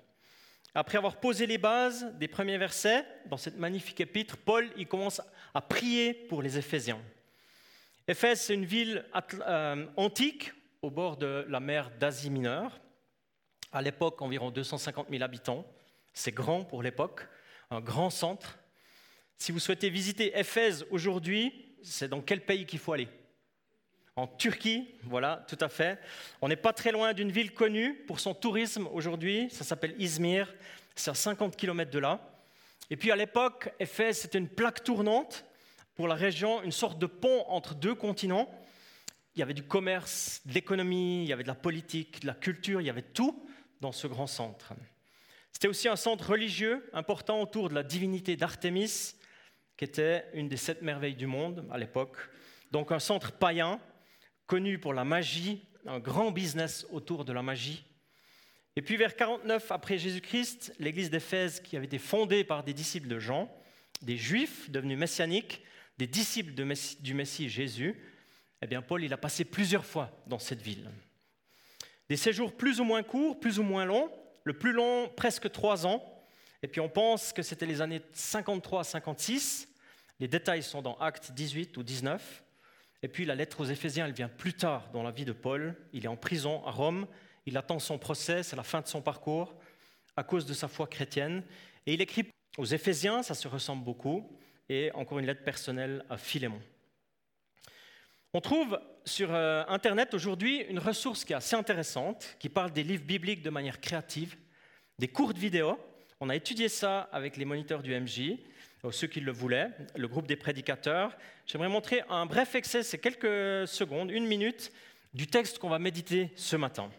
Après 0.74 0.98
avoir 0.98 1.16
posé 1.16 1.46
les 1.46 1.58
bases 1.58 2.12
des 2.18 2.28
premiers 2.28 2.58
versets 2.58 3.04
dans 3.26 3.36
cette 3.36 3.58
magnifique 3.58 4.00
épître, 4.00 4.36
Paul 4.36 4.70
il 4.76 4.86
commence 4.86 5.20
à 5.52 5.60
prier 5.60 6.14
pour 6.14 6.42
les 6.42 6.58
Éphésiens. 6.58 7.00
Éphèse, 8.06 8.40
c'est 8.40 8.54
une 8.54 8.64
ville 8.64 9.04
euh, 9.46 9.86
antique 9.96 10.52
au 10.82 10.90
bord 10.90 11.16
de 11.16 11.44
la 11.48 11.60
mer 11.60 11.90
d'Asie 11.98 12.30
mineure. 12.30 12.80
À 13.72 13.82
l'époque, 13.82 14.22
environ 14.22 14.50
250 14.50 15.08
000 15.10 15.22
habitants. 15.22 15.66
C'est 16.12 16.32
grand 16.32 16.64
pour 16.64 16.82
l'époque, 16.82 17.26
un 17.70 17.80
grand 17.80 18.10
centre. 18.10 18.58
Si 19.40 19.52
vous 19.52 19.58
souhaitez 19.58 19.88
visiter 19.88 20.38
Éphèse 20.38 20.84
aujourd'hui, 20.90 21.50
c'est 21.82 22.08
dans 22.08 22.20
quel 22.20 22.44
pays 22.44 22.66
qu'il 22.66 22.78
faut 22.78 22.92
aller? 22.92 23.08
En 24.14 24.26
Turquie, 24.26 24.86
voilà, 25.04 25.46
tout 25.48 25.56
à 25.62 25.70
fait. 25.70 25.98
On 26.42 26.48
n'est 26.48 26.56
pas 26.56 26.74
très 26.74 26.92
loin 26.92 27.14
d'une 27.14 27.32
ville 27.32 27.54
connue 27.54 27.94
pour 28.06 28.20
son 28.20 28.34
tourisme 28.34 28.86
aujourd'hui, 28.92 29.48
ça 29.50 29.64
s'appelle 29.64 29.94
Izmir, 29.98 30.54
c'est 30.94 31.10
à 31.10 31.14
50 31.14 31.56
km 31.56 31.90
de 31.90 31.98
là. 31.98 32.20
Et 32.90 32.98
puis 32.98 33.10
à 33.10 33.16
l'époque, 33.16 33.72
Éphèse, 33.80 34.18
c'était 34.18 34.36
une 34.36 34.46
plaque 34.46 34.84
tournante 34.84 35.46
pour 35.94 36.06
la 36.06 36.16
région, 36.16 36.62
une 36.62 36.70
sorte 36.70 36.98
de 36.98 37.06
pont 37.06 37.46
entre 37.48 37.74
deux 37.74 37.94
continents. 37.94 38.54
Il 39.36 39.38
y 39.38 39.42
avait 39.42 39.54
du 39.54 39.62
commerce, 39.62 40.42
de 40.44 40.52
l'économie, 40.52 41.22
il 41.22 41.30
y 41.30 41.32
avait 41.32 41.44
de 41.44 41.48
la 41.48 41.54
politique, 41.54 42.20
de 42.20 42.26
la 42.26 42.34
culture, 42.34 42.82
il 42.82 42.86
y 42.86 42.90
avait 42.90 43.00
tout 43.00 43.48
dans 43.80 43.92
ce 43.92 44.06
grand 44.06 44.26
centre. 44.26 44.74
C'était 45.50 45.68
aussi 45.68 45.88
un 45.88 45.96
centre 45.96 46.28
religieux 46.28 46.90
important 46.92 47.40
autour 47.40 47.70
de 47.70 47.74
la 47.74 47.82
divinité 47.82 48.36
d'Artémis, 48.36 49.14
qui 49.80 49.84
était 49.84 50.26
une 50.34 50.46
des 50.46 50.58
sept 50.58 50.82
merveilles 50.82 51.14
du 51.14 51.26
monde 51.26 51.66
à 51.70 51.78
l'époque. 51.78 52.18
Donc 52.70 52.92
un 52.92 52.98
centre 52.98 53.32
païen, 53.32 53.80
connu 54.46 54.78
pour 54.78 54.92
la 54.92 55.04
magie, 55.04 55.64
un 55.86 55.98
grand 55.98 56.32
business 56.32 56.86
autour 56.90 57.24
de 57.24 57.32
la 57.32 57.40
magie. 57.40 57.86
Et 58.76 58.82
puis 58.82 58.98
vers 58.98 59.16
49 59.16 59.72
après 59.72 59.96
Jésus-Christ, 59.96 60.74
l'église 60.80 61.08
d'Éphèse, 61.08 61.60
qui 61.60 61.78
avait 61.78 61.86
été 61.86 61.96
fondée 61.96 62.44
par 62.44 62.62
des 62.62 62.74
disciples 62.74 63.08
de 63.08 63.18
Jean, 63.18 63.50
des 64.02 64.18
juifs 64.18 64.70
devenus 64.70 64.98
messianiques, 64.98 65.62
des 65.96 66.06
disciples 66.06 66.52
du 66.52 67.14
Messie 67.14 67.48
Jésus, 67.48 67.96
eh 68.60 68.66
bien 68.66 68.82
Paul 68.82 69.02
il 69.02 69.14
a 69.14 69.16
passé 69.16 69.46
plusieurs 69.46 69.86
fois 69.86 70.10
dans 70.26 70.38
cette 70.38 70.60
ville. 70.60 70.90
Des 72.10 72.18
séjours 72.18 72.54
plus 72.54 72.80
ou 72.80 72.84
moins 72.84 73.02
courts, 73.02 73.40
plus 73.40 73.58
ou 73.58 73.62
moins 73.62 73.86
longs, 73.86 74.12
le 74.44 74.52
plus 74.52 74.72
long 74.72 75.08
presque 75.16 75.50
trois 75.50 75.86
ans, 75.86 76.04
et 76.62 76.68
puis 76.68 76.82
on 76.82 76.90
pense 76.90 77.32
que 77.32 77.40
c'était 77.40 77.64
les 77.64 77.80
années 77.80 78.02
53 78.12 78.80
à 78.80 78.84
56, 78.84 79.68
les 80.20 80.28
détails 80.28 80.62
sont 80.62 80.82
dans 80.82 80.96
Actes 80.98 81.32
18 81.32 81.76
ou 81.78 81.82
19, 81.82 82.44
et 83.02 83.08
puis 83.08 83.24
la 83.24 83.34
lettre 83.34 83.60
aux 83.60 83.64
Éphésiens, 83.64 84.06
elle 84.06 84.12
vient 84.12 84.28
plus 84.28 84.52
tard 84.52 84.90
dans 84.92 85.02
la 85.02 85.10
vie 85.10 85.24
de 85.24 85.32
Paul, 85.32 85.74
il 85.92 86.04
est 86.04 86.08
en 86.08 86.16
prison 86.16 86.64
à 86.66 86.70
Rome, 86.70 87.06
il 87.46 87.56
attend 87.56 87.78
son 87.78 87.98
procès, 87.98 88.42
c'est 88.42 88.56
la 88.56 88.62
fin 88.62 88.82
de 88.82 88.86
son 88.86 89.00
parcours, 89.00 89.54
à 90.16 90.22
cause 90.22 90.44
de 90.44 90.52
sa 90.52 90.68
foi 90.68 90.86
chrétienne, 90.86 91.42
et 91.86 91.94
il 91.94 92.02
écrit 92.02 92.26
aux 92.58 92.66
Éphésiens, 92.66 93.22
ça 93.22 93.34
se 93.34 93.48
ressemble 93.48 93.82
beaucoup, 93.82 94.38
et 94.68 94.90
encore 94.92 95.18
une 95.18 95.26
lettre 95.26 95.42
personnelle 95.42 96.04
à 96.10 96.18
Philémon. 96.18 96.60
On 98.32 98.40
trouve 98.40 98.78
sur 99.04 99.34
euh, 99.34 99.64
Internet 99.66 100.14
aujourd'hui 100.14 100.60
une 100.68 100.78
ressource 100.78 101.24
qui 101.24 101.32
est 101.32 101.36
assez 101.36 101.56
intéressante, 101.56 102.36
qui 102.38 102.48
parle 102.48 102.70
des 102.70 102.84
livres 102.84 103.04
bibliques 103.04 103.42
de 103.42 103.50
manière 103.50 103.80
créative, 103.80 104.36
des 104.98 105.08
courtes 105.08 105.38
vidéos. 105.38 105.78
On 106.20 106.28
a 106.28 106.36
étudié 106.36 106.68
ça 106.68 107.08
avec 107.12 107.36
les 107.36 107.44
moniteurs 107.44 107.82
du 107.82 107.98
MJ, 107.98 108.38
ceux 108.90 109.06
qui 109.06 109.20
le 109.20 109.32
voulaient, 109.32 109.70
le 109.96 110.08
groupe 110.08 110.26
des 110.26 110.36
prédicateurs. 110.36 111.16
J'aimerais 111.46 111.68
montrer 111.68 112.02
un 112.08 112.26
bref 112.26 112.54
excès, 112.54 112.82
c'est 112.82 112.98
quelques 112.98 113.68
secondes, 113.68 114.10
une 114.10 114.26
minute, 114.26 114.72
du 115.12 115.26
texte 115.26 115.58
qu'on 115.58 115.68
va 115.68 115.78
méditer 115.78 116.30
ce 116.36 116.56
matin. 116.56 116.90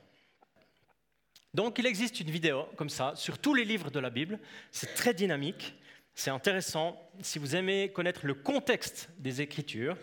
Donc 1.53 1.79
il 1.79 1.85
existe 1.85 2.19
une 2.19 2.29
vidéo 2.29 2.65
comme 2.77 2.89
ça 2.89 3.13
sur 3.15 3.37
tous 3.37 3.53
les 3.53 3.65
livres 3.65 3.91
de 3.91 3.99
la 3.99 4.09
Bible, 4.09 4.39
c'est 4.71 4.93
très 4.93 5.13
dynamique. 5.13 5.75
C'est 6.13 6.29
intéressant 6.29 7.01
si 7.21 7.39
vous 7.39 7.55
aimez 7.55 7.89
connaître 7.89 8.25
le 8.25 8.33
contexte 8.33 9.09
des 9.17 9.41
Écritures, 9.41 9.97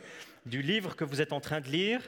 du 0.46 0.62
livre 0.62 0.96
que 0.96 1.04
vous 1.04 1.20
êtes 1.20 1.32
en 1.32 1.40
train 1.40 1.60
de 1.60 1.68
lire. 1.68 2.00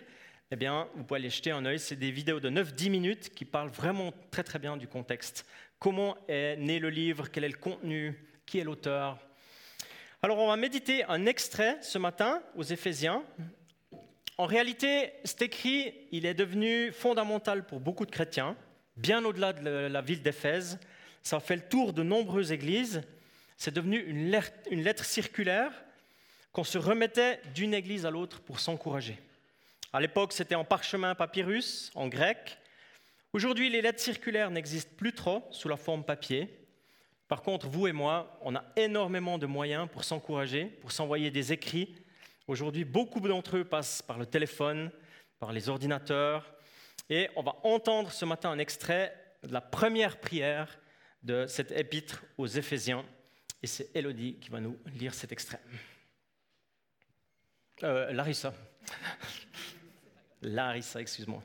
Eh 0.50 0.56
bien, 0.56 0.88
vous 0.94 1.04
pouvez 1.04 1.20
aller 1.20 1.30
jeter 1.30 1.50
un 1.50 1.64
œil. 1.64 1.78
C'est 1.78 1.96
des 1.96 2.10
vidéos 2.10 2.40
de 2.40 2.50
9-10 2.50 2.90
minutes 2.90 3.30
qui 3.34 3.44
parlent 3.44 3.70
vraiment 3.70 4.12
très 4.30 4.42
très 4.42 4.58
bien 4.58 4.76
du 4.76 4.88
contexte. 4.88 5.46
Comment 5.78 6.16
est 6.28 6.56
né 6.56 6.78
le 6.78 6.90
livre 6.90 7.28
Quel 7.30 7.44
est 7.44 7.48
le 7.48 7.56
contenu 7.56 8.18
Qui 8.46 8.58
est 8.58 8.64
l'auteur 8.64 9.18
Alors, 10.22 10.38
on 10.38 10.48
va 10.48 10.56
méditer 10.56 11.04
un 11.04 11.26
extrait 11.26 11.78
ce 11.80 11.98
matin 11.98 12.42
aux 12.54 12.62
Éphésiens. 12.62 13.22
En 14.36 14.46
réalité, 14.46 15.12
cet 15.24 15.42
écrit, 15.42 15.94
il 16.12 16.26
est 16.26 16.34
devenu 16.34 16.92
fondamental 16.92 17.66
pour 17.66 17.80
beaucoup 17.80 18.06
de 18.06 18.10
chrétiens, 18.10 18.56
bien 18.96 19.24
au-delà 19.24 19.52
de 19.52 19.68
la 19.68 20.00
ville 20.02 20.22
d'Éphèse. 20.22 20.78
Ça 21.22 21.36
a 21.36 21.40
fait 21.40 21.56
le 21.56 21.68
tour 21.68 21.92
de 21.92 22.02
nombreuses 22.02 22.52
églises 22.52 23.02
c'est 23.60 23.74
devenu 23.74 23.98
une 23.98 24.82
lettre, 24.82 25.04
circulaire 25.04 25.70
qu'on 26.50 26.64
se 26.64 26.78
remettait 26.78 27.42
d'une 27.54 27.74
église 27.74 28.06
à 28.06 28.10
l'autre 28.10 28.40
pour 28.40 28.58
s'encourager. 28.58 29.18
À 29.92 30.00
l'époque, 30.00 30.32
c'était 30.32 30.54
en 30.54 30.64
parchemin 30.64 31.14
papyrus, 31.14 31.90
en 31.94 32.08
grec. 32.08 32.56
Aujourd'hui, 33.34 33.68
les 33.68 33.82
lettres 33.82 34.00
circulaires 34.00 34.50
n'existent 34.50 34.94
plus 34.96 35.12
trop 35.12 35.46
sous 35.50 35.68
la 35.68 35.76
forme 35.76 36.04
papier. 36.04 36.48
Par 37.30 37.42
contre, 37.42 37.68
vous 37.68 37.86
et 37.86 37.92
moi, 37.92 38.36
on 38.42 38.56
a 38.56 38.64
énormément 38.74 39.38
de 39.38 39.46
moyens 39.46 39.88
pour 39.88 40.02
s'encourager, 40.02 40.64
pour 40.64 40.90
s'envoyer 40.90 41.30
des 41.30 41.52
écrits. 41.52 41.94
Aujourd'hui, 42.48 42.84
beaucoup 42.84 43.20
d'entre 43.20 43.58
eux 43.58 43.64
passent 43.64 44.02
par 44.02 44.18
le 44.18 44.26
téléphone, 44.26 44.90
par 45.38 45.52
les 45.52 45.68
ordinateurs. 45.68 46.52
Et 47.08 47.30
on 47.36 47.44
va 47.44 47.54
entendre 47.62 48.10
ce 48.10 48.24
matin 48.24 48.50
un 48.50 48.58
extrait 48.58 49.14
de 49.44 49.52
la 49.52 49.60
première 49.60 50.18
prière 50.18 50.80
de 51.22 51.46
cet 51.46 51.70
épître 51.70 52.24
aux 52.36 52.48
Éphésiens 52.48 53.04
et 53.62 53.68
c'est 53.68 53.94
Elodie 53.94 54.40
qui 54.40 54.50
va 54.50 54.58
nous 54.58 54.76
lire 54.86 55.14
cet 55.14 55.30
extrait. 55.30 55.60
Euh, 57.84 58.10
Larissa. 58.10 58.52
Larissa, 60.42 61.00
excuse-moi. 61.00 61.44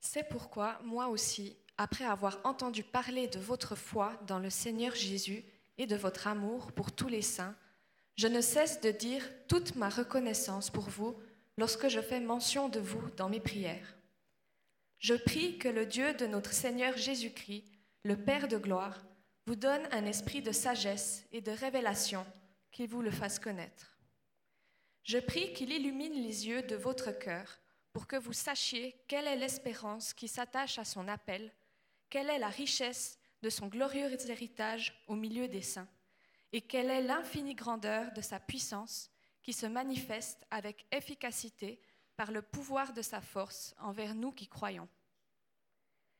C'est 0.00 0.28
pourquoi, 0.28 0.78
moi 0.84 1.08
aussi, 1.08 1.56
après 1.78 2.04
avoir 2.04 2.40
entendu 2.44 2.82
parler 2.82 3.28
de 3.28 3.38
votre 3.38 3.74
foi 3.74 4.12
dans 4.26 4.38
le 4.38 4.50
Seigneur 4.50 4.94
Jésus 4.94 5.44
et 5.78 5.86
de 5.86 5.96
votre 5.96 6.26
amour 6.26 6.72
pour 6.72 6.92
tous 6.92 7.08
les 7.08 7.22
saints, 7.22 7.54
je 8.16 8.28
ne 8.28 8.40
cesse 8.40 8.80
de 8.80 8.90
dire 8.90 9.22
toute 9.46 9.76
ma 9.76 9.90
reconnaissance 9.90 10.70
pour 10.70 10.88
vous 10.88 11.16
lorsque 11.58 11.88
je 11.88 12.00
fais 12.00 12.20
mention 12.20 12.68
de 12.68 12.80
vous 12.80 13.10
dans 13.16 13.28
mes 13.28 13.40
prières. 13.40 13.96
Je 14.98 15.14
prie 15.14 15.58
que 15.58 15.68
le 15.68 15.84
Dieu 15.84 16.14
de 16.14 16.26
notre 16.26 16.52
Seigneur 16.52 16.96
Jésus-Christ, 16.96 17.64
le 18.04 18.16
Père 18.16 18.48
de 18.48 18.56
gloire, 18.56 19.04
vous 19.46 19.56
donne 19.56 19.86
un 19.92 20.06
esprit 20.06 20.40
de 20.40 20.52
sagesse 20.52 21.24
et 21.32 21.40
de 21.40 21.50
révélation, 21.52 22.26
qu'il 22.72 22.88
vous 22.88 23.02
le 23.02 23.10
fasse 23.10 23.38
connaître. 23.38 23.98
Je 25.02 25.18
prie 25.18 25.52
qu'il 25.52 25.70
illumine 25.70 26.14
les 26.14 26.48
yeux 26.48 26.62
de 26.62 26.74
votre 26.74 27.12
cœur 27.12 27.60
pour 27.92 28.06
que 28.06 28.16
vous 28.16 28.32
sachiez 28.32 28.96
quelle 29.06 29.26
est 29.26 29.36
l'espérance 29.36 30.12
qui 30.14 30.26
s'attache 30.26 30.78
à 30.78 30.84
son 30.84 31.06
appel, 31.06 31.52
quelle 32.10 32.30
est 32.30 32.38
la 32.38 32.48
richesse 32.48 33.18
de 33.42 33.50
son 33.50 33.66
glorieux 33.68 34.10
héritage 34.30 35.02
au 35.06 35.14
milieu 35.14 35.48
des 35.48 35.62
saints, 35.62 35.88
et 36.52 36.60
quelle 36.60 36.90
est 36.90 37.02
l'infinie 37.02 37.54
grandeur 37.54 38.12
de 38.12 38.20
sa 38.20 38.40
puissance 38.40 39.10
qui 39.42 39.52
se 39.52 39.66
manifeste 39.66 40.46
avec 40.50 40.86
efficacité 40.90 41.80
par 42.16 42.32
le 42.32 42.42
pouvoir 42.42 42.92
de 42.92 43.02
sa 43.02 43.20
force 43.20 43.74
envers 43.78 44.14
nous 44.14 44.32
qui 44.32 44.48
croyons? 44.48 44.88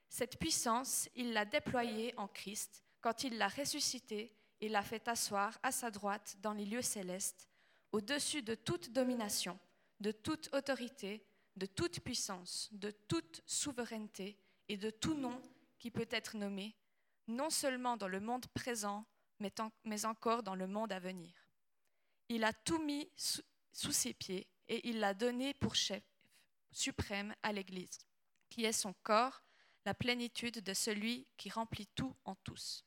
Cette 0.08 0.38
puissance, 0.38 1.08
il 1.14 1.32
l'a 1.32 1.44
déployée 1.44 2.14
en 2.16 2.28
Christ 2.28 2.84
quand 3.00 3.24
il 3.24 3.38
l'a 3.38 3.48
ressuscité 3.48 4.36
et 4.60 4.68
l'a 4.68 4.82
fait 4.82 5.08
asseoir 5.08 5.58
à 5.62 5.72
sa 5.72 5.90
droite 5.90 6.36
dans 6.40 6.52
les 6.52 6.64
lieux 6.64 6.82
célestes, 6.82 7.48
au-dessus 7.92 8.42
de 8.42 8.54
toute 8.54 8.92
domination, 8.92 9.58
de 10.00 10.12
toute 10.12 10.52
autorité, 10.54 11.24
de 11.56 11.66
toute 11.66 12.00
puissance, 12.00 12.68
de 12.72 12.90
toute 12.90 13.42
souveraineté 13.46 14.38
et 14.68 14.76
de 14.76 14.90
tout 14.90 15.14
nom 15.14 15.40
qui 15.78 15.90
peut 15.90 16.08
être 16.10 16.36
nommé, 16.36 16.76
non 17.28 17.50
seulement 17.50 17.96
dans 17.96 18.08
le 18.08 18.20
monde 18.20 18.46
présent, 18.48 19.06
mais, 19.40 20.04
encore 20.06 20.42
dans 20.42 20.54
le 20.54 20.66
monde 20.66 20.92
à 20.92 20.98
venir. 20.98 21.32
Il 22.28 22.44
a 22.44 22.52
tout 22.52 22.82
mis 22.82 23.10
sous, 23.16 23.42
ses 23.92 24.14
pieds 24.14 24.46
et 24.68 24.88
il 24.88 25.00
l'a 25.00 25.14
donné 25.14 25.54
pour 25.54 25.74
chef 25.74 26.02
suprême 26.72 27.34
à 27.42 27.52
l'Église, 27.52 27.98
qui 28.48 28.64
est 28.64 28.72
son 28.72 28.94
corps, 29.02 29.42
la 29.84 29.94
plénitude 29.94 30.62
de 30.62 30.74
celui 30.74 31.26
qui 31.36 31.50
remplit 31.50 31.86
tout 31.94 32.14
en 32.24 32.34
tous. 32.36 32.84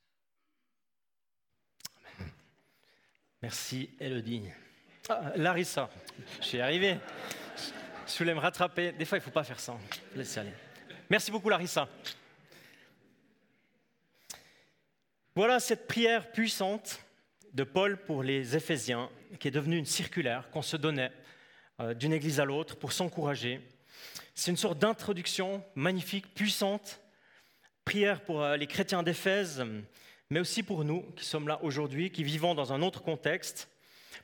Merci 3.41 3.89
Elodie. 3.99 4.49
Ah, 5.07 5.31
Larissa, 5.37 5.89
je 6.41 6.45
suis 6.45 6.59
arrivé. 6.59 6.99
Je 8.05 8.17
voulais 8.17 8.33
me 8.33 8.39
rattraper. 8.39 8.91
Des 8.91 9.05
fois, 9.05 9.17
il 9.17 9.21
ne 9.21 9.25
faut 9.25 9.31
pas 9.31 9.43
faire 9.43 9.59
ça. 9.59 9.77
Laissez 10.15 10.39
aller. 10.39 10.53
Merci 11.09 11.31
beaucoup 11.31 11.49
Larissa. 11.49 11.87
Voilà 15.35 15.59
cette 15.59 15.85
prière 15.85 16.31
puissante 16.31 16.99
de 17.53 17.63
Paul 17.63 17.97
pour 17.97 18.23
les 18.23 18.55
Éphésiens, 18.55 19.11
qui 19.39 19.47
est 19.47 19.51
devenue 19.51 19.77
une 19.77 19.85
circulaire 19.85 20.49
qu'on 20.49 20.63
se 20.63 20.75
donnait 20.75 21.11
euh, 21.79 21.93
d'une 21.93 22.13
église 22.13 22.39
à 22.39 22.45
l'autre 22.45 22.75
pour 22.75 22.91
s'encourager. 22.91 23.61
C'est 24.33 24.49
une 24.49 24.57
sorte 24.57 24.79
d'introduction 24.79 25.63
magnifique, 25.75 26.33
puissante. 26.33 26.99
Prière 27.85 28.21
pour 28.21 28.41
euh, 28.41 28.57
les 28.57 28.65
chrétiens 28.65 29.03
d'Éphèse, 29.03 29.63
mais 30.31 30.39
aussi 30.39 30.63
pour 30.63 30.83
nous 30.83 31.03
qui 31.15 31.25
sommes 31.25 31.47
là 31.47 31.59
aujourd'hui, 31.63 32.09
qui 32.09 32.23
vivons 32.23 32.55
dans 32.55 32.73
un 32.73 32.81
autre 32.81 33.03
contexte. 33.03 33.69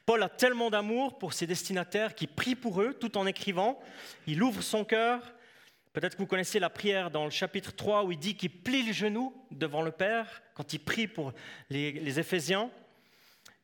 Paul 0.08 0.24
a 0.24 0.30
tellement 0.30 0.72
d'amour 0.72 1.20
pour 1.20 1.34
ses 1.34 1.46
destinataires 1.46 2.16
qui 2.16 2.26
prie 2.26 2.56
pour 2.56 2.82
eux 2.82 2.96
tout 3.00 3.16
en 3.16 3.28
écrivant. 3.28 3.80
Il 4.26 4.42
ouvre 4.42 4.64
son 4.64 4.84
cœur. 4.84 5.35
Peut-être 5.96 6.16
que 6.16 6.22
vous 6.22 6.28
connaissez 6.28 6.60
la 6.60 6.70
prière 6.70 7.10
dans 7.10 7.24
le 7.24 7.32
chapitre 7.32 7.74
3 7.74 8.04
où 8.04 8.12
il 8.12 8.20
dit 8.20 8.36
qu'il 8.36 8.52
plie 8.52 8.84
le 8.84 8.92
genou 8.92 9.34
devant 9.50 9.82
le 9.82 9.92
Père 9.92 10.44
quand 10.54 10.74
il 10.74 10.80
prie 10.80 11.08
pour 11.08 11.32
les, 11.70 11.94
les 11.94 12.20
Éphésiens. 12.20 12.70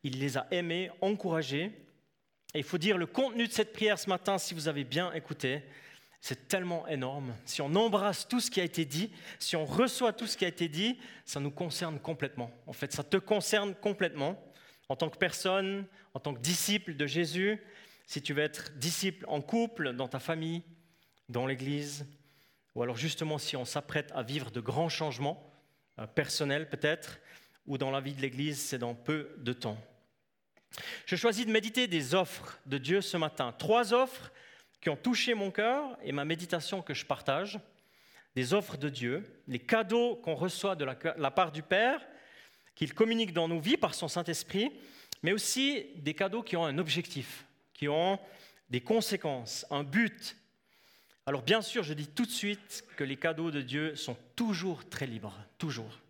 Il 0.02 0.18
les 0.18 0.38
a 0.38 0.46
aimés, 0.50 0.90
encouragés. 1.02 1.72
Et 2.54 2.60
il 2.60 2.64
faut 2.64 2.78
dire, 2.78 2.96
le 2.96 3.04
contenu 3.04 3.46
de 3.46 3.52
cette 3.52 3.74
prière 3.74 3.98
ce 3.98 4.08
matin, 4.08 4.38
si 4.38 4.54
vous 4.54 4.66
avez 4.66 4.82
bien 4.82 5.12
écouté, 5.12 5.62
c'est 6.22 6.48
tellement 6.48 6.88
énorme. 6.88 7.34
Si 7.44 7.60
on 7.60 7.74
embrasse 7.74 8.26
tout 8.26 8.40
ce 8.40 8.50
qui 8.50 8.62
a 8.62 8.64
été 8.64 8.86
dit, 8.86 9.12
si 9.38 9.54
on 9.54 9.66
reçoit 9.66 10.14
tout 10.14 10.26
ce 10.26 10.38
qui 10.38 10.46
a 10.46 10.48
été 10.48 10.68
dit, 10.68 10.98
ça 11.26 11.38
nous 11.38 11.50
concerne 11.50 12.00
complètement. 12.00 12.50
En 12.66 12.72
fait, 12.72 12.94
ça 12.94 13.04
te 13.04 13.18
concerne 13.18 13.74
complètement 13.74 14.42
en 14.88 14.96
tant 14.96 15.10
que 15.10 15.18
personne, 15.18 15.84
en 16.14 16.18
tant 16.18 16.32
que 16.32 16.40
disciple 16.40 16.96
de 16.96 17.06
Jésus, 17.06 17.62
si 18.06 18.22
tu 18.22 18.32
veux 18.32 18.42
être 18.42 18.72
disciple 18.78 19.26
en 19.28 19.42
couple, 19.42 19.92
dans 19.92 20.08
ta 20.08 20.18
famille, 20.18 20.62
dans 21.28 21.46
l'Église, 21.46 22.06
ou 22.74 22.82
alors 22.82 22.96
justement 22.96 23.38
si 23.38 23.56
on 23.56 23.64
s'apprête 23.64 24.10
à 24.14 24.22
vivre 24.22 24.50
de 24.50 24.60
grands 24.60 24.88
changements 24.88 25.50
euh, 25.98 26.06
personnels 26.06 26.68
peut-être, 26.68 27.18
ou 27.66 27.78
dans 27.78 27.90
la 27.90 28.00
vie 28.00 28.14
de 28.14 28.20
l'Église, 28.20 28.60
c'est 28.60 28.78
dans 28.78 28.94
peu 28.94 29.34
de 29.38 29.52
temps. 29.52 29.78
Je 31.06 31.16
choisis 31.16 31.46
de 31.46 31.52
méditer 31.52 31.86
des 31.86 32.14
offres 32.14 32.58
de 32.66 32.78
Dieu 32.78 33.00
ce 33.00 33.16
matin. 33.16 33.54
Trois 33.56 33.92
offres 33.92 34.32
qui 34.80 34.88
ont 34.88 34.96
touché 34.96 35.34
mon 35.34 35.50
cœur 35.50 35.96
et 36.02 36.12
ma 36.12 36.24
méditation 36.24 36.82
que 36.82 36.94
je 36.94 37.06
partage. 37.06 37.60
Des 38.34 38.54
offres 38.54 38.78
de 38.78 38.88
Dieu, 38.88 39.42
les 39.46 39.58
cadeaux 39.58 40.16
qu'on 40.16 40.34
reçoit 40.34 40.74
de 40.74 40.84
la 40.84 41.30
part 41.30 41.52
du 41.52 41.62
Père, 41.62 42.00
qu'il 42.74 42.94
communique 42.94 43.32
dans 43.32 43.46
nos 43.46 43.60
vies 43.60 43.76
par 43.76 43.94
son 43.94 44.08
Saint-Esprit, 44.08 44.72
mais 45.22 45.32
aussi 45.32 45.86
des 45.96 46.14
cadeaux 46.14 46.42
qui 46.42 46.56
ont 46.56 46.64
un 46.64 46.78
objectif, 46.78 47.44
qui 47.74 47.88
ont 47.88 48.18
des 48.70 48.80
conséquences, 48.80 49.66
un 49.70 49.84
but. 49.84 50.36
Alors 51.24 51.42
bien 51.42 51.62
sûr, 51.62 51.84
je 51.84 51.94
dis 51.94 52.08
tout 52.08 52.26
de 52.26 52.30
suite 52.30 52.84
que 52.96 53.04
les 53.04 53.16
cadeaux 53.16 53.50
de 53.50 53.60
Dieu 53.60 53.94
sont 53.94 54.16
toujours 54.34 54.88
très 54.88 55.06
libres, 55.06 55.38
toujours. 55.56 56.00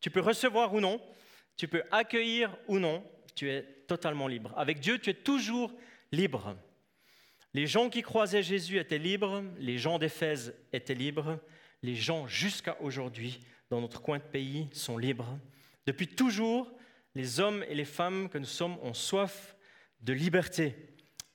Tu 0.00 0.10
peux 0.10 0.20
recevoir 0.20 0.74
ou 0.74 0.80
non, 0.80 1.00
tu 1.56 1.68
peux 1.68 1.84
accueillir 1.92 2.56
ou 2.66 2.78
non, 2.78 3.04
tu 3.34 3.50
es 3.50 3.62
totalement 3.86 4.26
libre. 4.26 4.52
Avec 4.56 4.80
Dieu, 4.80 4.98
tu 4.98 5.10
es 5.10 5.14
toujours 5.14 5.72
libre. 6.10 6.56
Les 7.54 7.66
gens 7.66 7.88
qui 7.88 8.02
croisaient 8.02 8.42
Jésus 8.42 8.78
étaient 8.78 8.98
libres, 8.98 9.44
les 9.58 9.78
gens 9.78 9.98
d'Éphèse 9.98 10.54
étaient 10.72 10.94
libres, 10.94 11.38
les 11.82 11.94
gens 11.94 12.26
jusqu'à 12.26 12.76
aujourd'hui 12.80 13.40
dans 13.70 13.80
notre 13.80 14.02
coin 14.02 14.18
de 14.18 14.24
pays 14.24 14.68
sont 14.72 14.98
libres. 14.98 15.38
Depuis 15.86 16.08
toujours, 16.08 16.70
les 17.14 17.40
hommes 17.40 17.64
et 17.68 17.74
les 17.74 17.84
femmes 17.84 18.28
que 18.28 18.38
nous 18.38 18.44
sommes 18.44 18.78
ont 18.82 18.94
soif 18.94 19.56
de 20.00 20.12
liberté. 20.12 20.74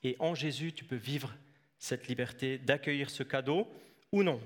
Et 0.03 0.15
en 0.19 0.35
Jésus, 0.35 0.73
tu 0.73 0.83
peux 0.83 0.95
vivre 0.95 1.33
cette 1.81 2.07
liberté 2.07 2.59
d'accueillir 2.59 3.09
ce 3.09 3.23
cadeau 3.23 3.67
ou 4.11 4.21
non. 4.21 4.39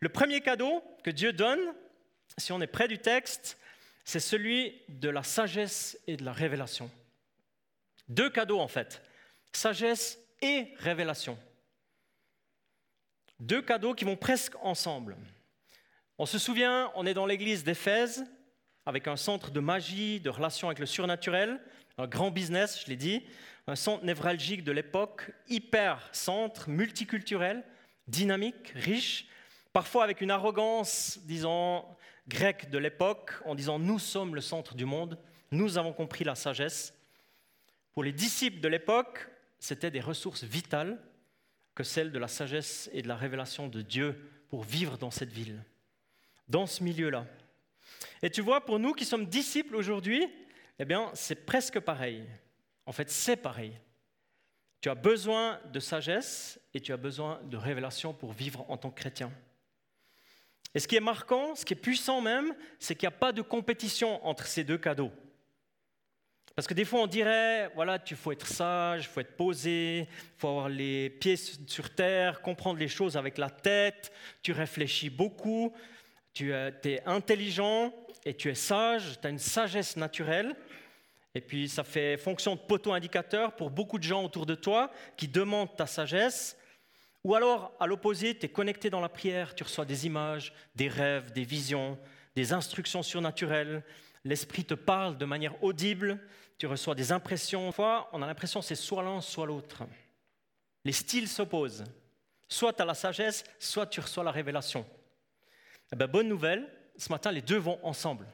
Le 0.00 0.08
premier 0.08 0.40
cadeau 0.40 0.82
que 1.04 1.10
Dieu 1.10 1.32
donne, 1.32 1.60
si 2.36 2.52
on 2.52 2.60
est 2.60 2.66
près 2.66 2.88
du 2.88 2.98
texte, 2.98 3.58
c'est 4.04 4.20
celui 4.20 4.74
de 4.88 5.08
la 5.08 5.22
sagesse 5.22 5.98
et 6.08 6.16
de 6.16 6.24
la 6.24 6.32
révélation. 6.32 6.90
Deux 8.08 8.28
cadeaux 8.28 8.58
en 8.58 8.66
fait, 8.66 9.02
sagesse 9.52 10.18
et 10.42 10.74
révélation. 10.78 11.38
Deux 13.38 13.62
cadeaux 13.62 13.94
qui 13.94 14.04
vont 14.04 14.16
presque 14.16 14.56
ensemble. 14.60 15.16
On 16.18 16.26
se 16.26 16.40
souvient, 16.40 16.90
on 16.96 17.06
est 17.06 17.14
dans 17.14 17.24
l'église 17.24 17.62
d'Éphèse, 17.62 18.26
avec 18.84 19.06
un 19.06 19.16
centre 19.16 19.52
de 19.52 19.60
magie, 19.60 20.18
de 20.18 20.28
relations 20.28 20.68
avec 20.68 20.80
le 20.80 20.86
surnaturel, 20.86 21.60
un 21.98 22.08
grand 22.08 22.32
business, 22.32 22.82
je 22.82 22.88
l'ai 22.88 22.96
dit, 22.96 23.22
un 23.70 23.76
centre 23.76 24.04
névralgique 24.04 24.64
de 24.64 24.72
l'époque, 24.72 25.30
hyper 25.48 26.08
centre, 26.12 26.68
multiculturel, 26.68 27.64
dynamique, 28.08 28.72
riche, 28.74 29.28
parfois 29.72 30.02
avec 30.02 30.20
une 30.20 30.32
arrogance, 30.32 31.20
disons, 31.22 31.84
grecque 32.26 32.68
de 32.70 32.78
l'époque, 32.78 33.32
en 33.44 33.54
disant 33.54 33.78
nous 33.78 34.00
sommes 34.00 34.34
le 34.34 34.40
centre 34.40 34.74
du 34.74 34.86
monde, 34.86 35.18
nous 35.52 35.78
avons 35.78 35.92
compris 35.92 36.24
la 36.24 36.34
sagesse. 36.34 36.92
Pour 37.92 38.02
les 38.02 38.12
disciples 38.12 38.58
de 38.58 38.66
l'époque, 38.66 39.28
c'était 39.60 39.92
des 39.92 40.00
ressources 40.00 40.42
vitales 40.42 41.00
que 41.76 41.84
celles 41.84 42.10
de 42.10 42.18
la 42.18 42.28
sagesse 42.28 42.90
et 42.92 43.02
de 43.02 43.08
la 43.08 43.16
révélation 43.16 43.68
de 43.68 43.82
Dieu 43.82 44.32
pour 44.48 44.64
vivre 44.64 44.98
dans 44.98 45.12
cette 45.12 45.32
ville, 45.32 45.62
dans 46.48 46.66
ce 46.66 46.82
milieu-là. 46.82 47.24
Et 48.22 48.30
tu 48.30 48.40
vois, 48.40 48.64
pour 48.64 48.80
nous 48.80 48.94
qui 48.94 49.04
sommes 49.04 49.26
disciples 49.26 49.76
aujourd'hui, 49.76 50.26
eh 50.80 50.84
bien, 50.84 51.12
c'est 51.14 51.46
presque 51.46 51.78
pareil. 51.78 52.26
En 52.90 52.92
fait, 52.92 53.08
c'est 53.08 53.36
pareil. 53.36 53.72
Tu 54.80 54.88
as 54.88 54.96
besoin 54.96 55.60
de 55.72 55.78
sagesse 55.78 56.58
et 56.74 56.80
tu 56.80 56.92
as 56.92 56.96
besoin 56.96 57.40
de 57.44 57.56
révélation 57.56 58.12
pour 58.12 58.32
vivre 58.32 58.68
en 58.68 58.76
tant 58.76 58.90
que 58.90 58.98
chrétien. 58.98 59.30
Et 60.74 60.80
ce 60.80 60.88
qui 60.88 60.96
est 60.96 61.00
marquant, 61.00 61.54
ce 61.54 61.64
qui 61.64 61.74
est 61.74 61.76
puissant 61.76 62.20
même, 62.20 62.52
c'est 62.80 62.96
qu'il 62.96 63.08
n'y 63.08 63.14
a 63.14 63.16
pas 63.16 63.30
de 63.30 63.42
compétition 63.42 64.26
entre 64.26 64.44
ces 64.44 64.64
deux 64.64 64.76
cadeaux. 64.76 65.12
Parce 66.56 66.66
que 66.66 66.74
des 66.74 66.84
fois, 66.84 67.02
on 67.02 67.06
dirait, 67.06 67.68
voilà, 67.76 68.00
tu 68.00 68.16
faut 68.16 68.32
être 68.32 68.48
sage, 68.48 69.04
il 69.04 69.08
faut 69.08 69.20
être 69.20 69.36
posé, 69.36 70.00
il 70.00 70.08
faut 70.36 70.48
avoir 70.48 70.68
les 70.68 71.10
pieds 71.10 71.36
sur 71.36 71.94
terre, 71.94 72.42
comprendre 72.42 72.80
les 72.80 72.88
choses 72.88 73.16
avec 73.16 73.38
la 73.38 73.50
tête, 73.50 74.12
tu 74.42 74.50
réfléchis 74.50 75.10
beaucoup, 75.10 75.72
tu 76.32 76.52
es 76.52 77.02
intelligent 77.06 77.94
et 78.24 78.34
tu 78.34 78.50
es 78.50 78.56
sage, 78.56 79.20
tu 79.20 79.28
as 79.28 79.30
une 79.30 79.38
sagesse 79.38 79.96
naturelle. 79.96 80.56
Et 81.34 81.40
puis 81.40 81.68
ça 81.68 81.84
fait 81.84 82.16
fonction 82.16 82.56
de 82.56 82.60
poteau 82.60 82.92
indicateur 82.92 83.54
pour 83.54 83.70
beaucoup 83.70 83.98
de 83.98 84.02
gens 84.02 84.24
autour 84.24 84.46
de 84.46 84.54
toi 84.54 84.90
qui 85.16 85.28
demandent 85.28 85.74
ta 85.76 85.86
sagesse. 85.86 86.56
Ou 87.22 87.34
alors, 87.34 87.72
à 87.78 87.86
l'opposé, 87.86 88.36
tu 88.36 88.46
es 88.46 88.48
connecté 88.48 88.90
dans 88.90 89.00
la 89.00 89.08
prière, 89.08 89.54
tu 89.54 89.62
reçois 89.62 89.84
des 89.84 90.06
images, 90.06 90.52
des 90.74 90.88
rêves, 90.88 91.32
des 91.32 91.44
visions, 91.44 91.98
des 92.34 92.52
instructions 92.52 93.02
surnaturelles. 93.02 93.84
L'Esprit 94.24 94.64
te 94.64 94.74
parle 94.74 95.18
de 95.18 95.24
manière 95.24 95.62
audible, 95.62 96.18
tu 96.58 96.66
reçois 96.66 96.94
des 96.94 97.12
impressions. 97.12 97.66
Parfois, 97.66 98.08
on 98.12 98.22
a 98.22 98.26
l'impression 98.26 98.60
que 98.60 98.66
c'est 98.66 98.74
soit 98.74 99.02
l'un, 99.02 99.20
soit 99.20 99.46
l'autre. 99.46 99.84
Les 100.84 100.92
styles 100.92 101.28
s'opposent. 101.28 101.84
Soit 102.48 102.72
tu 102.72 102.82
as 102.82 102.84
la 102.84 102.94
sagesse, 102.94 103.44
soit 103.58 103.86
tu 103.86 104.00
reçois 104.00 104.24
la 104.24 104.32
révélation. 104.32 104.84
Eh 105.92 105.96
ben, 105.96 106.06
bonne 106.06 106.28
nouvelle, 106.28 106.68
ce 106.96 107.10
matin, 107.10 107.30
les 107.30 107.42
deux 107.42 107.58
vont 107.58 107.78
ensemble. 107.82 108.26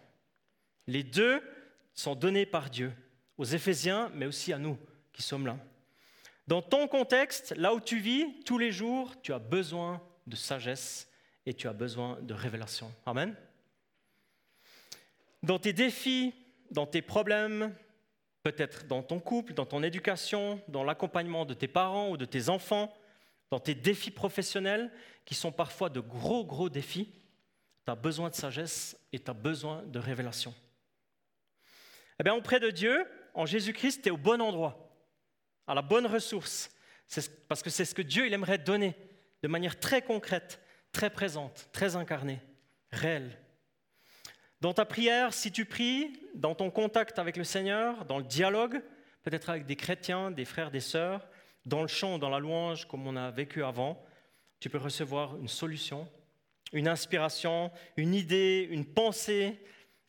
Les 0.86 1.02
deux 1.02 1.42
sont 1.96 2.14
donnés 2.14 2.46
par 2.46 2.70
Dieu, 2.70 2.92
aux 3.38 3.44
Éphésiens, 3.44 4.12
mais 4.14 4.26
aussi 4.26 4.52
à 4.52 4.58
nous 4.58 4.78
qui 5.12 5.22
sommes 5.22 5.46
là. 5.46 5.58
Dans 6.46 6.62
ton 6.62 6.86
contexte, 6.86 7.54
là 7.56 7.74
où 7.74 7.80
tu 7.80 7.98
vis, 7.98 8.40
tous 8.44 8.58
les 8.58 8.70
jours, 8.70 9.20
tu 9.22 9.32
as 9.32 9.40
besoin 9.40 10.00
de 10.26 10.36
sagesse 10.36 11.10
et 11.44 11.54
tu 11.54 11.66
as 11.66 11.72
besoin 11.72 12.20
de 12.22 12.34
révélation. 12.34 12.92
Amen. 13.04 13.34
Dans 15.42 15.58
tes 15.58 15.72
défis, 15.72 16.34
dans 16.70 16.86
tes 16.86 17.02
problèmes, 17.02 17.74
peut-être 18.42 18.86
dans 18.86 19.02
ton 19.02 19.18
couple, 19.18 19.54
dans 19.54 19.66
ton 19.66 19.82
éducation, 19.82 20.60
dans 20.68 20.84
l'accompagnement 20.84 21.44
de 21.44 21.54
tes 21.54 21.68
parents 21.68 22.10
ou 22.10 22.16
de 22.16 22.24
tes 22.24 22.48
enfants, 22.48 22.94
dans 23.50 23.60
tes 23.60 23.74
défis 23.74 24.10
professionnels, 24.10 24.92
qui 25.24 25.34
sont 25.34 25.52
parfois 25.52 25.88
de 25.88 26.00
gros, 26.00 26.44
gros 26.44 26.68
défis, 26.68 27.10
tu 27.84 27.90
as 27.90 27.96
besoin 27.96 28.28
de 28.28 28.34
sagesse 28.34 28.96
et 29.12 29.18
tu 29.18 29.30
as 29.30 29.34
besoin 29.34 29.82
de 29.86 29.98
révélation. 29.98 30.54
Eh 32.18 32.24
bien, 32.24 32.34
auprès 32.34 32.60
de 32.60 32.70
Dieu, 32.70 33.06
en 33.34 33.46
Jésus-Christ, 33.46 34.02
tu 34.02 34.08
es 34.08 34.12
au 34.12 34.16
bon 34.16 34.40
endroit, 34.40 34.90
à 35.66 35.74
la 35.74 35.82
bonne 35.82 36.06
ressource, 36.06 36.70
parce 37.48 37.62
que 37.62 37.70
c'est 37.70 37.84
ce 37.84 37.94
que 37.94 38.02
Dieu 38.02 38.26
il 38.26 38.32
aimerait 38.32 38.58
donner 38.58 38.94
de 39.42 39.48
manière 39.48 39.78
très 39.78 40.02
concrète, 40.02 40.60
très 40.92 41.10
présente, 41.10 41.68
très 41.72 41.96
incarnée, 41.96 42.40
réelle. 42.90 43.38
Dans 44.62 44.72
ta 44.72 44.86
prière, 44.86 45.34
si 45.34 45.52
tu 45.52 45.66
pries, 45.66 46.18
dans 46.34 46.54
ton 46.54 46.70
contact 46.70 47.18
avec 47.18 47.36
le 47.36 47.44
Seigneur, 47.44 48.06
dans 48.06 48.18
le 48.18 48.24
dialogue, 48.24 48.82
peut-être 49.22 49.50
avec 49.50 49.66
des 49.66 49.76
chrétiens, 49.76 50.30
des 50.30 50.46
frères, 50.46 50.70
des 50.70 50.80
sœurs, 50.80 51.28
dans 51.66 51.82
le 51.82 51.88
chant, 51.88 52.18
dans 52.18 52.30
la 52.30 52.38
louange, 52.38 52.86
comme 52.86 53.06
on 53.06 53.16
a 53.16 53.30
vécu 53.30 53.62
avant, 53.62 54.02
tu 54.60 54.70
peux 54.70 54.78
recevoir 54.78 55.36
une 55.36 55.48
solution, 55.48 56.08
une 56.72 56.88
inspiration, 56.88 57.70
une 57.96 58.14
idée, 58.14 58.66
une 58.70 58.86
pensée, 58.86 59.62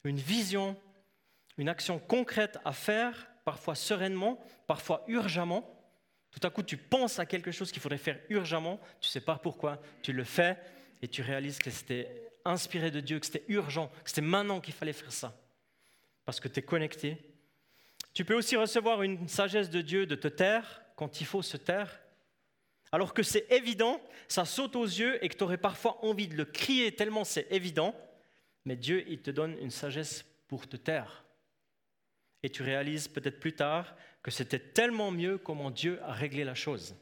une 0.04 0.18
vision, 0.18 0.78
une 1.58 1.70
action 1.70 2.00
concrète 2.00 2.60
à 2.66 2.74
faire, 2.74 3.28
parfois 3.46 3.76
sereinement, 3.76 4.40
parfois 4.68 5.04
urgemment. 5.08 5.74
Tout 6.32 6.46
à 6.46 6.50
coup, 6.50 6.64
tu 6.64 6.78
penses 6.78 7.20
à 7.20 7.26
quelque 7.26 7.52
chose 7.52 7.72
qu'il 7.72 7.82
faudrait 7.82 7.98
faire 7.98 8.20
urgemment, 8.30 8.80
tu 9.02 9.08
ne 9.08 9.12
sais 9.12 9.22
pas 9.22 9.38
pourquoi, 9.38 9.82
tu 10.02 10.14
le 10.14 10.24
fais 10.24 10.58
et 11.02 11.08
tu 11.08 11.22
réalises 11.22 11.60
que 11.60 11.72
c'était 11.72 12.32
inspiré 12.46 12.92
de 12.92 13.00
Dieu, 13.00 13.20
que 13.20 13.26
c'était 13.26 13.46
urgent, 13.48 13.92
que 14.04 14.10
c'était 14.10 14.22
maintenant 14.22 14.62
qu'il 14.62 14.74
fallait 14.74 14.94
faire 14.94 15.12
ça, 15.12 15.36
parce 16.26 16.40
que 16.40 16.48
tu 16.48 16.60
es 16.60 16.64
connecté. 16.64 17.18
Tu 18.14 18.26
peux 18.26 18.36
aussi 18.36 18.56
recevoir 18.56 19.04
une 19.04 19.28
sagesse 19.28 19.70
de 19.70 19.82
Dieu 19.82 20.06
de 20.06 20.16
te 20.16 20.28
taire 20.28 20.82
quand 20.96 21.22
il 21.22 21.26
faut 21.26 21.42
se 21.42 21.58
taire 21.58 22.00
alors 22.92 23.14
que 23.14 23.24
c'est 23.24 23.52
évident, 23.52 24.02
ça 24.28 24.46
saute 24.46 24.76
aux 24.76 24.86
yeux 24.86 25.24
et 25.24 25.30
que 25.30 25.36
tu 25.36 25.44
aurais 25.44 25.58
parfois 25.58 26.04
envie 26.06 26.28
de 26.28 26.36
le 26.36 26.46
crier 26.46 26.94
tellement 26.94 27.24
c'est 27.24 27.52
évident, 27.52 27.94
mais 28.66 28.76
Dieu, 28.76 29.04
il 29.10 29.22
te 29.22 29.32
donne 29.32 29.58
une 29.60 29.72
sagesse 29.72 30.26
pour 30.48 30.68
te 30.68 30.78
taire. 30.78 31.26
Et 32.44 32.50
tu 32.50 32.64
réalises 32.64 33.08
peut-être 33.08 33.40
plus 33.40 33.54
tard 33.54 33.96
que 34.24 34.32
c'était 34.32 34.60
tellement 34.60 35.12
mieux 35.12 35.38
comment 35.38 35.72
Dieu 35.72 36.02
a 36.04 36.14
réglé 36.14 36.44
la 36.44 36.56
chose. 36.56 36.96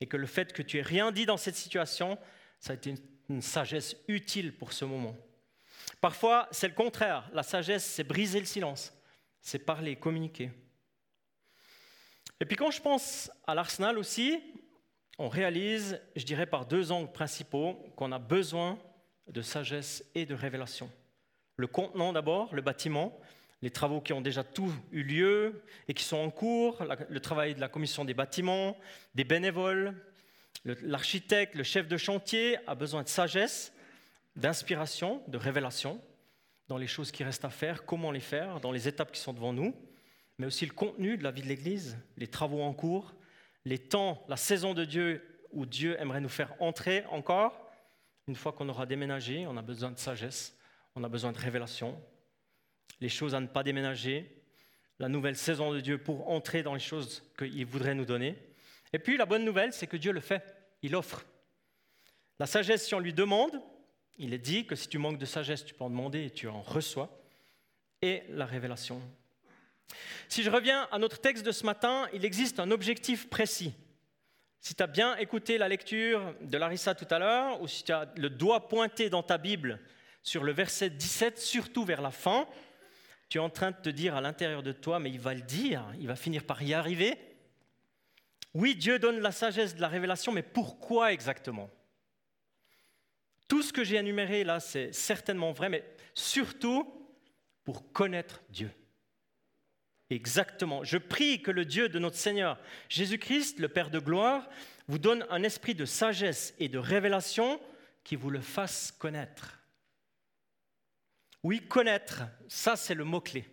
Et 0.00 0.06
que 0.06 0.16
le 0.16 0.26
fait 0.26 0.52
que 0.52 0.62
tu 0.62 0.78
aies 0.78 0.82
rien 0.82 1.12
dit 1.12 1.26
dans 1.26 1.36
cette 1.36 1.56
situation, 1.56 2.18
ça 2.60 2.72
a 2.72 2.76
été 2.76 2.94
une 3.28 3.42
sagesse 3.42 3.96
utile 4.08 4.56
pour 4.56 4.72
ce 4.72 4.84
moment. 4.84 5.16
Parfois, 6.00 6.48
c'est 6.50 6.68
le 6.68 6.74
contraire. 6.74 7.28
La 7.32 7.42
sagesse, 7.42 7.84
c'est 7.84 8.04
briser 8.04 8.40
le 8.40 8.46
silence, 8.46 8.92
c'est 9.40 9.58
parler, 9.58 9.96
communiquer. 9.96 10.50
Et 12.40 12.44
puis 12.44 12.56
quand 12.56 12.70
je 12.70 12.82
pense 12.82 13.30
à 13.46 13.54
l'arsenal 13.54 13.98
aussi, 13.98 14.40
on 15.18 15.28
réalise, 15.28 16.00
je 16.14 16.24
dirais 16.24 16.46
par 16.46 16.66
deux 16.66 16.92
angles 16.92 17.10
principaux, 17.10 17.74
qu'on 17.96 18.12
a 18.12 18.18
besoin 18.18 18.78
de 19.28 19.42
sagesse 19.42 20.04
et 20.14 20.26
de 20.26 20.34
révélation. 20.34 20.90
Le 21.56 21.66
contenant 21.66 22.12
d'abord, 22.12 22.54
le 22.54 22.60
bâtiment, 22.60 23.18
les 23.66 23.70
travaux 23.70 24.00
qui 24.00 24.12
ont 24.12 24.20
déjà 24.20 24.44
tout 24.44 24.72
eu 24.92 25.02
lieu 25.02 25.60
et 25.88 25.94
qui 25.94 26.04
sont 26.04 26.18
en 26.18 26.30
cours, 26.30 26.84
le 27.08 27.18
travail 27.18 27.56
de 27.56 27.60
la 27.60 27.68
commission 27.68 28.04
des 28.04 28.14
bâtiments, 28.14 28.76
des 29.16 29.24
bénévoles, 29.24 29.92
l'architecte, 30.64 31.56
le 31.56 31.64
chef 31.64 31.88
de 31.88 31.96
chantier 31.96 32.58
a 32.68 32.76
besoin 32.76 33.02
de 33.02 33.08
sagesse, 33.08 33.72
d'inspiration, 34.36 35.20
de 35.26 35.36
révélation 35.36 36.00
dans 36.68 36.78
les 36.78 36.86
choses 36.86 37.10
qui 37.10 37.24
restent 37.24 37.44
à 37.44 37.50
faire, 37.50 37.84
comment 37.84 38.12
les 38.12 38.20
faire, 38.20 38.60
dans 38.60 38.70
les 38.70 38.86
étapes 38.86 39.10
qui 39.10 39.20
sont 39.20 39.32
devant 39.32 39.52
nous, 39.52 39.74
mais 40.38 40.46
aussi 40.46 40.64
le 40.64 40.72
contenu 40.72 41.16
de 41.16 41.24
la 41.24 41.32
vie 41.32 41.42
de 41.42 41.48
l'Église, 41.48 41.98
les 42.16 42.28
travaux 42.28 42.62
en 42.62 42.72
cours, 42.72 43.16
les 43.64 43.78
temps, 43.78 44.24
la 44.28 44.36
saison 44.36 44.74
de 44.74 44.84
Dieu 44.84 45.40
où 45.50 45.66
Dieu 45.66 46.00
aimerait 46.00 46.20
nous 46.20 46.28
faire 46.28 46.54
entrer 46.60 47.04
encore. 47.10 47.68
Une 48.28 48.36
fois 48.36 48.52
qu'on 48.52 48.68
aura 48.68 48.86
déménagé, 48.86 49.44
on 49.48 49.56
a 49.56 49.62
besoin 49.62 49.90
de 49.90 49.98
sagesse, 49.98 50.56
on 50.94 51.02
a 51.02 51.08
besoin 51.08 51.32
de 51.32 51.38
révélation, 51.38 52.00
les 53.00 53.08
choses 53.08 53.34
à 53.34 53.40
ne 53.40 53.46
pas 53.46 53.62
déménager, 53.62 54.42
la 54.98 55.08
nouvelle 55.08 55.36
saison 55.36 55.72
de 55.72 55.80
Dieu 55.80 55.98
pour 55.98 56.28
entrer 56.30 56.62
dans 56.62 56.74
les 56.74 56.80
choses 56.80 57.22
qu'il 57.38 57.66
voudrait 57.66 57.94
nous 57.94 58.04
donner. 58.04 58.36
Et 58.92 58.98
puis 58.98 59.16
la 59.16 59.26
bonne 59.26 59.44
nouvelle, 59.44 59.72
c'est 59.72 59.86
que 59.86 59.96
Dieu 59.96 60.12
le 60.12 60.20
fait, 60.20 60.56
il 60.82 60.96
offre. 60.96 61.24
La 62.38 62.46
sagesse, 62.46 62.86
si 62.86 62.94
on 62.94 63.00
lui 63.00 63.12
demande, 63.12 63.60
il 64.18 64.32
est 64.32 64.38
dit 64.38 64.66
que 64.66 64.74
si 64.74 64.88
tu 64.88 64.98
manques 64.98 65.18
de 65.18 65.26
sagesse, 65.26 65.64
tu 65.64 65.74
peux 65.74 65.84
en 65.84 65.90
demander 65.90 66.24
et 66.24 66.30
tu 66.30 66.48
en 66.48 66.62
reçois. 66.62 67.22
Et 68.02 68.22
la 68.30 68.46
révélation. 68.46 69.00
Si 70.28 70.42
je 70.42 70.50
reviens 70.50 70.88
à 70.90 70.98
notre 70.98 71.20
texte 71.20 71.44
de 71.44 71.52
ce 71.52 71.64
matin, 71.64 72.08
il 72.12 72.24
existe 72.24 72.60
un 72.60 72.70
objectif 72.70 73.28
précis. 73.28 73.74
Si 74.60 74.74
tu 74.74 74.82
as 74.82 74.86
bien 74.86 75.16
écouté 75.16 75.58
la 75.58 75.68
lecture 75.68 76.34
de 76.40 76.58
Larissa 76.58 76.94
tout 76.94 77.06
à 77.10 77.18
l'heure, 77.18 77.60
ou 77.62 77.68
si 77.68 77.84
tu 77.84 77.92
as 77.92 78.12
le 78.16 78.28
doigt 78.28 78.68
pointé 78.68 79.08
dans 79.08 79.22
ta 79.22 79.38
Bible 79.38 79.80
sur 80.22 80.42
le 80.42 80.52
verset 80.52 80.90
17, 80.90 81.38
surtout 81.38 81.84
vers 81.84 82.02
la 82.02 82.10
fin, 82.10 82.48
tu 83.28 83.38
es 83.38 83.40
en 83.40 83.50
train 83.50 83.72
de 83.72 83.76
te 83.76 83.88
dire 83.88 84.14
à 84.14 84.20
l'intérieur 84.20 84.62
de 84.62 84.72
toi, 84.72 84.98
mais 84.98 85.10
il 85.10 85.20
va 85.20 85.34
le 85.34 85.42
dire, 85.42 85.84
il 85.98 86.06
va 86.06 86.16
finir 86.16 86.44
par 86.44 86.62
y 86.62 86.74
arriver. 86.74 87.18
Oui, 88.54 88.74
Dieu 88.74 88.98
donne 88.98 89.20
la 89.20 89.32
sagesse 89.32 89.74
de 89.74 89.80
la 89.80 89.88
révélation, 89.88 90.32
mais 90.32 90.42
pourquoi 90.42 91.12
exactement? 91.12 91.70
Tout 93.48 93.62
ce 93.62 93.72
que 93.72 93.84
j'ai 93.84 93.96
énuméré 93.96 94.44
là, 94.44 94.60
c'est 94.60 94.92
certainement 94.92 95.52
vrai, 95.52 95.68
mais 95.68 95.84
surtout 96.14 96.92
pour 97.64 97.92
connaître 97.92 98.42
Dieu. 98.48 98.70
Exactement. 100.08 100.84
Je 100.84 100.98
prie 100.98 101.42
que 101.42 101.50
le 101.50 101.64
Dieu 101.64 101.88
de 101.88 101.98
notre 101.98 102.16
Seigneur 102.16 102.58
Jésus-Christ, 102.88 103.58
le 103.58 103.68
Père 103.68 103.90
de 103.90 103.98
gloire, 103.98 104.48
vous 104.86 104.98
donne 104.98 105.26
un 105.30 105.42
esprit 105.42 105.74
de 105.74 105.84
sagesse 105.84 106.54
et 106.58 106.68
de 106.68 106.78
révélation 106.78 107.60
qui 108.04 108.14
vous 108.14 108.30
le 108.30 108.40
fasse 108.40 108.92
connaître. 108.92 109.55
Oui, 111.46 111.60
connaître, 111.60 112.24
ça 112.48 112.74
c'est 112.74 112.96
le 112.96 113.04
mot-clé. 113.04 113.44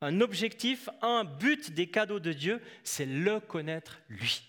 Un 0.00 0.20
objectif, 0.20 0.88
un 1.02 1.24
but 1.24 1.72
des 1.72 1.90
cadeaux 1.90 2.20
de 2.20 2.32
Dieu, 2.32 2.62
c'est 2.84 3.06
le 3.06 3.40
connaître 3.40 4.00
lui. 4.08 4.40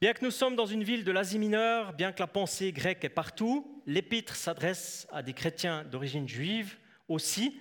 Bien 0.00 0.14
que 0.14 0.24
nous 0.24 0.30
sommes 0.30 0.56
dans 0.56 0.64
une 0.64 0.82
ville 0.82 1.04
de 1.04 1.12
l'Asie 1.12 1.38
mineure, 1.38 1.92
bien 1.92 2.12
que 2.12 2.20
la 2.20 2.26
pensée 2.26 2.72
grecque 2.72 3.04
est 3.04 3.10
partout, 3.10 3.82
l'épître 3.84 4.34
s'adresse 4.34 5.06
à 5.12 5.22
des 5.22 5.34
chrétiens 5.34 5.84
d'origine 5.84 6.26
juive 6.26 6.78
aussi, 7.08 7.60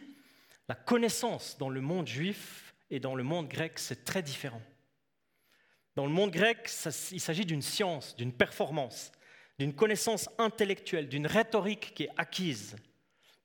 la 0.69 0.75
connaissance 0.75 1.57
dans 1.57 1.67
le 1.67 1.81
monde 1.81 2.07
juif 2.07 2.73
et 2.89 3.01
dans 3.01 3.15
le 3.15 3.23
monde 3.23 3.49
grec, 3.49 3.79
c'est 3.79 4.05
très 4.05 4.23
différent. 4.23 4.61
Dans 5.97 6.05
le 6.05 6.13
monde 6.13 6.31
grec, 6.31 6.71
il 7.11 7.19
s'agit 7.19 7.45
d'une 7.45 7.61
science, 7.61 8.15
d'une 8.15 8.31
performance, 8.31 9.11
d'une 9.57 9.75
connaissance 9.75 10.29
intellectuelle, 10.37 11.09
d'une 11.09 11.27
rhétorique 11.27 11.93
qui 11.93 12.03
est 12.03 12.13
acquise, 12.15 12.77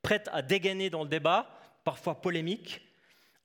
prête 0.04 0.28
à 0.32 0.42
dégainer 0.42 0.88
dans 0.88 1.02
le 1.02 1.08
débat, 1.08 1.50
parfois 1.82 2.20
polémique, 2.20 2.80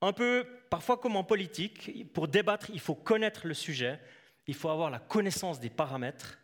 un 0.00 0.12
peu 0.12 0.46
parfois 0.70 0.96
comme 0.96 1.16
en 1.16 1.24
politique. 1.24 2.12
Pour 2.12 2.28
débattre, 2.28 2.70
il 2.70 2.78
faut 2.78 2.94
connaître 2.94 3.48
le 3.48 3.54
sujet, 3.54 3.98
il 4.46 4.54
faut 4.54 4.68
avoir 4.68 4.90
la 4.90 5.00
connaissance 5.00 5.58
des 5.58 5.70
paramètres. 5.70 6.38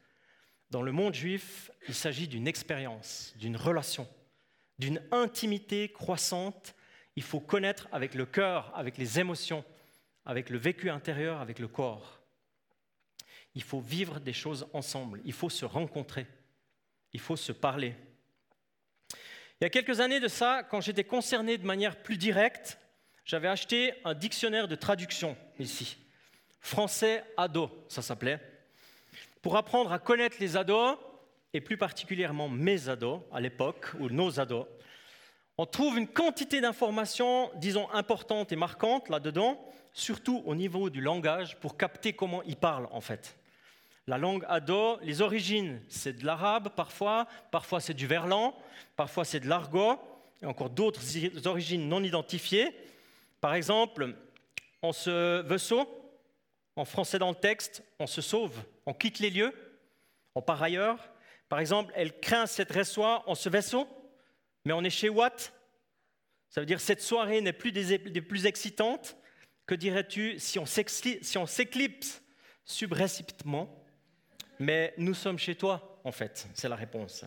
Dans 0.70 0.82
le 0.82 0.90
monde 0.90 1.14
juif, 1.14 1.70
il 1.86 1.94
s'agit 1.94 2.26
d'une 2.26 2.48
expérience, 2.48 3.32
d'une 3.36 3.56
relation, 3.56 4.08
d'une 4.80 5.00
intimité 5.12 5.92
croissante 5.92 6.74
il 7.16 7.22
faut 7.22 7.40
connaître 7.40 7.88
avec 7.92 8.14
le 8.14 8.26
cœur, 8.26 8.70
avec 8.76 8.98
les 8.98 9.18
émotions, 9.18 9.64
avec 10.26 10.50
le 10.50 10.58
vécu 10.58 10.90
intérieur, 10.90 11.40
avec 11.40 11.58
le 11.58 11.66
corps. 11.66 12.20
Il 13.54 13.62
faut 13.62 13.80
vivre 13.80 14.20
des 14.20 14.34
choses 14.34 14.68
ensemble, 14.74 15.22
il 15.24 15.32
faut 15.32 15.48
se 15.48 15.64
rencontrer, 15.64 16.26
il 17.14 17.20
faut 17.20 17.36
se 17.36 17.52
parler. 17.52 17.94
Il 19.60 19.64
y 19.64 19.66
a 19.66 19.70
quelques 19.70 20.00
années 20.00 20.20
de 20.20 20.28
ça, 20.28 20.62
quand 20.64 20.82
j'étais 20.82 21.04
concerné 21.04 21.56
de 21.56 21.64
manière 21.64 21.96
plus 21.96 22.18
directe, 22.18 22.78
j'avais 23.24 23.48
acheté 23.48 23.94
un 24.04 24.12
dictionnaire 24.12 24.68
de 24.68 24.74
traduction 24.74 25.34
ici. 25.58 25.96
Français 26.60 27.24
ado, 27.38 27.70
ça 27.88 28.02
s'appelait. 28.02 28.38
Pour 29.40 29.56
apprendre 29.56 29.92
à 29.92 29.98
connaître 29.98 30.36
les 30.40 30.58
ados, 30.58 30.98
et 31.54 31.62
plus 31.62 31.78
particulièrement 31.78 32.50
mes 32.50 32.90
ados 32.90 33.22
à 33.32 33.40
l'époque, 33.40 33.86
ou 33.98 34.10
nos 34.10 34.38
ados, 34.40 34.66
on 35.56 35.64
trouve 35.64 35.96
une 35.96 36.08
quantité 36.08 36.60
d'informations, 36.60 37.50
disons, 37.54 37.90
importantes 37.92 38.52
et 38.52 38.56
marquantes 38.56 39.08
là-dedans, 39.08 39.58
surtout 39.94 40.42
au 40.44 40.54
niveau 40.54 40.90
du 40.90 41.00
langage, 41.00 41.56
pour 41.60 41.78
capter 41.78 42.12
comment 42.12 42.42
ils 42.42 42.56
parlent 42.56 42.88
en 42.90 43.00
fait. 43.00 43.38
La 44.08 44.18
langue 44.18 44.44
ado, 44.48 44.98
les 45.02 45.20
origines, 45.20 45.82
c'est 45.88 46.12
de 46.12 46.24
l'arabe 46.24 46.68
parfois, 46.76 47.26
parfois 47.50 47.80
c'est 47.80 47.94
du 47.94 48.06
verlan, 48.06 48.56
parfois 48.94 49.24
c'est 49.24 49.40
de 49.40 49.48
l'argot, 49.48 49.98
et 50.42 50.46
encore 50.46 50.70
d'autres 50.70 51.02
origines 51.46 51.88
non 51.88 52.04
identifiées. 52.04 52.70
Par 53.40 53.54
exemple, 53.54 54.14
on 54.82 54.92
se 54.92 55.44
saut, 55.58 55.88
en 56.76 56.84
français 56.84 57.18
dans 57.18 57.30
le 57.30 57.34
texte, 57.34 57.82
on 57.98 58.06
se 58.06 58.22
sauve, 58.22 58.62
on 58.84 58.94
quitte 58.94 59.18
les 59.18 59.30
lieux, 59.30 59.52
on 60.36 60.42
part 60.42 60.62
ailleurs. 60.62 60.98
Par 61.48 61.58
exemple, 61.58 61.92
elle 61.96 62.20
craint 62.20 62.46
cette 62.46 62.72
reçoit 62.72 63.28
en 63.28 63.34
ce 63.34 63.48
vaisseau, 63.48 63.88
mais 64.64 64.72
on 64.72 64.84
est 64.84 64.90
chez 64.90 65.08
Watt. 65.08 65.52
Ça 66.48 66.60
veut 66.60 66.66
dire 66.66 66.80
cette 66.80 67.02
soirée 67.02 67.40
n'est 67.40 67.52
plus 67.52 67.72
des, 67.72 67.98
plus 67.98 68.46
excitantes. 68.46 69.16
Que 69.66 69.74
dirais-tu 69.74 70.38
si 70.38 70.58
on 70.60 70.66
s'éclipse 71.46 72.22
subrécipitement 72.64 73.82
Mais 74.58 74.94
nous 74.96 75.14
sommes 75.14 75.38
chez 75.38 75.54
toi, 75.54 76.00
en 76.04 76.12
fait, 76.12 76.48
c'est 76.54 76.68
la 76.68 76.76
réponse. 76.76 77.24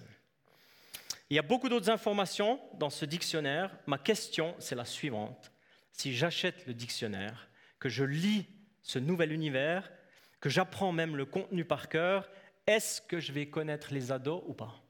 Il 1.29 1.35
y 1.35 1.39
a 1.39 1.43
beaucoup 1.43 1.69
d'autres 1.69 1.89
informations 1.89 2.59
dans 2.75 2.89
ce 2.89 3.05
dictionnaire. 3.05 3.75
Ma 3.85 3.99
question, 3.99 4.55
c'est 4.59 4.75
la 4.75 4.85
suivante. 4.85 5.51
Si 5.91 6.15
j'achète 6.15 6.65
le 6.65 6.73
dictionnaire, 6.73 7.49
que 7.79 7.89
je 7.89 8.03
lis 8.03 8.47
ce 8.81 8.97
nouvel 8.97 9.31
univers, 9.31 9.91
que 10.39 10.49
j'apprends 10.49 10.91
même 10.91 11.15
le 11.15 11.25
contenu 11.25 11.65
par 11.65 11.89
cœur, 11.89 12.29
est-ce 12.65 13.01
que 13.01 13.19
je 13.19 13.31
vais 13.31 13.49
connaître 13.49 13.93
les 13.93 14.11
ados 14.11 14.43
ou 14.47 14.53
pas? 14.53 14.81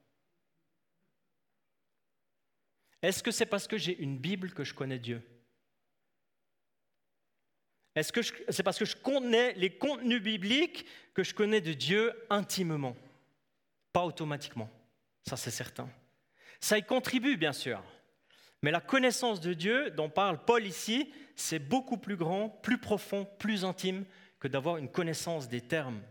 Est-ce 3.01 3.23
que 3.23 3.31
c'est 3.31 3.45
parce 3.45 3.67
que 3.67 3.77
j'ai 3.77 3.97
une 3.97 4.17
Bible 4.17 4.51
que 4.51 4.63
je 4.63 4.73
connais 4.73 4.99
Dieu? 4.99 5.21
Est-ce 7.99 8.31
c'est 8.49 8.63
parce 8.63 8.79
que 8.79 8.85
je 8.85 8.95
connais 8.95 9.53
les 9.53 9.69
contenus 9.69 10.21
bibliques 10.21 10.85
que 11.13 11.23
je 11.23 11.33
connais 11.33 11.61
de 11.61 11.73
Dieu 11.73 12.13
intimement? 12.29 12.95
Pas 13.91 14.05
automatiquement, 14.05 14.69
ça 15.27 15.35
c'est 15.35 15.51
certain. 15.51 15.89
Ça 16.61 16.77
y 16.77 16.83
contribue 16.83 17.37
bien 17.37 17.53
sûr, 17.53 17.83
mais 18.61 18.71
la 18.71 18.81
connaissance 18.81 19.39
de 19.41 19.53
Dieu 19.53 19.91
dont 19.91 20.09
parle 20.09 20.43
Paul 20.45 20.65
ici, 20.65 21.11
c'est 21.35 21.59
beaucoup 21.59 21.97
plus 21.97 22.15
grand, 22.15 22.49
plus 22.49 22.77
profond, 22.77 23.27
plus 23.37 23.65
intime 23.65 24.05
que 24.39 24.47
d'avoir 24.47 24.77
une 24.77 24.89
connaissance 24.89 25.47
des 25.49 25.61
termes. 25.61 26.01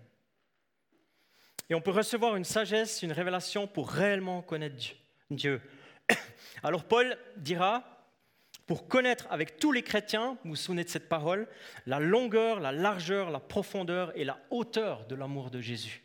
Et 1.70 1.74
on 1.74 1.80
peut 1.80 1.90
recevoir 1.90 2.36
une 2.36 2.44
sagesse, 2.44 3.02
une 3.02 3.12
révélation 3.12 3.66
pour 3.66 3.90
réellement 3.90 4.42
connaître 4.42 4.76
Dieu. 5.30 5.60
Alors 6.62 6.84
Paul 6.84 7.18
dira, 7.36 7.97
pour 8.68 8.86
connaître 8.86 9.26
avec 9.30 9.58
tous 9.58 9.72
les 9.72 9.82
chrétiens, 9.82 10.38
vous 10.44 10.50
vous 10.50 10.56
souvenez 10.56 10.84
de 10.84 10.88
cette 10.88 11.08
parole, 11.08 11.48
la 11.86 11.98
longueur, 11.98 12.60
la 12.60 12.70
largeur, 12.70 13.30
la 13.30 13.40
profondeur 13.40 14.16
et 14.16 14.24
la 14.24 14.38
hauteur 14.50 15.06
de 15.06 15.16
l'amour 15.16 15.50
de 15.50 15.60
Jésus. 15.60 16.04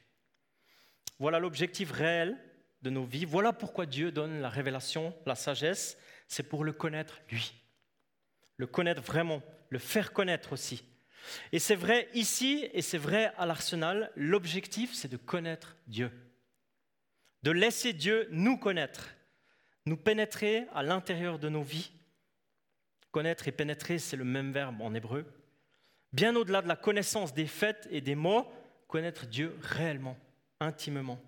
Voilà 1.20 1.40
l'objectif 1.40 1.92
réel 1.92 2.38
de 2.82 2.90
nos 2.90 3.04
vies. 3.04 3.26
Voilà 3.26 3.54
pourquoi 3.54 3.86
Dieu 3.86 4.12
donne 4.12 4.42
la 4.42 4.50
révélation, 4.50 5.14
la 5.26 5.36
sagesse, 5.36 5.98
c'est 6.28 6.44
pour 6.44 6.64
le 6.64 6.74
connaître 6.74 7.22
lui. 7.30 7.54
Le 8.58 8.66
connaître 8.66 9.02
vraiment, 9.02 9.44
le 9.70 9.78
faire 9.78 10.12
connaître 10.12 10.54
aussi. 10.54 10.84
Et 11.52 11.60
c'est 11.60 11.76
vrai 11.76 12.10
ici 12.16 12.68
et 12.74 12.82
c'est 12.82 12.98
vrai 12.98 13.32
à 13.38 13.46
l'arsenal, 13.46 14.12
l'objectif 14.16 14.94
c'est 14.94 15.12
de 15.12 15.18
connaître 15.18 15.76
Dieu. 15.86 16.12
De 17.44 17.52
laisser 17.52 17.94
Dieu 17.94 18.28
nous 18.32 18.58
connaître 18.58 19.10
nous 19.86 19.98
pénétrer 19.98 20.66
à 20.74 20.84
l'intérieur 20.84 21.40
de 21.40 21.50
nos 21.50 21.62
vies. 21.62 21.92
Connaître 23.14 23.48
et 23.48 23.52
pénétrer, 23.52 24.00
c'est 24.00 24.18
le 24.18 24.24
même 24.24 24.52
verbe 24.52 24.82
en 24.82 24.96
hébreu. 24.96 25.24
bien 26.14 26.36
au-delà 26.36 26.64
de 26.64 26.68
la 26.68 26.76
connaissance 26.76 27.32
des 27.32 27.46
faits 27.46 27.88
et 27.92 28.02
des 28.02 28.16
mots, 28.16 28.52
connaître 28.88 29.28
Dieu 29.28 29.56
réellement, 29.62 30.18
intimement. 30.60 31.22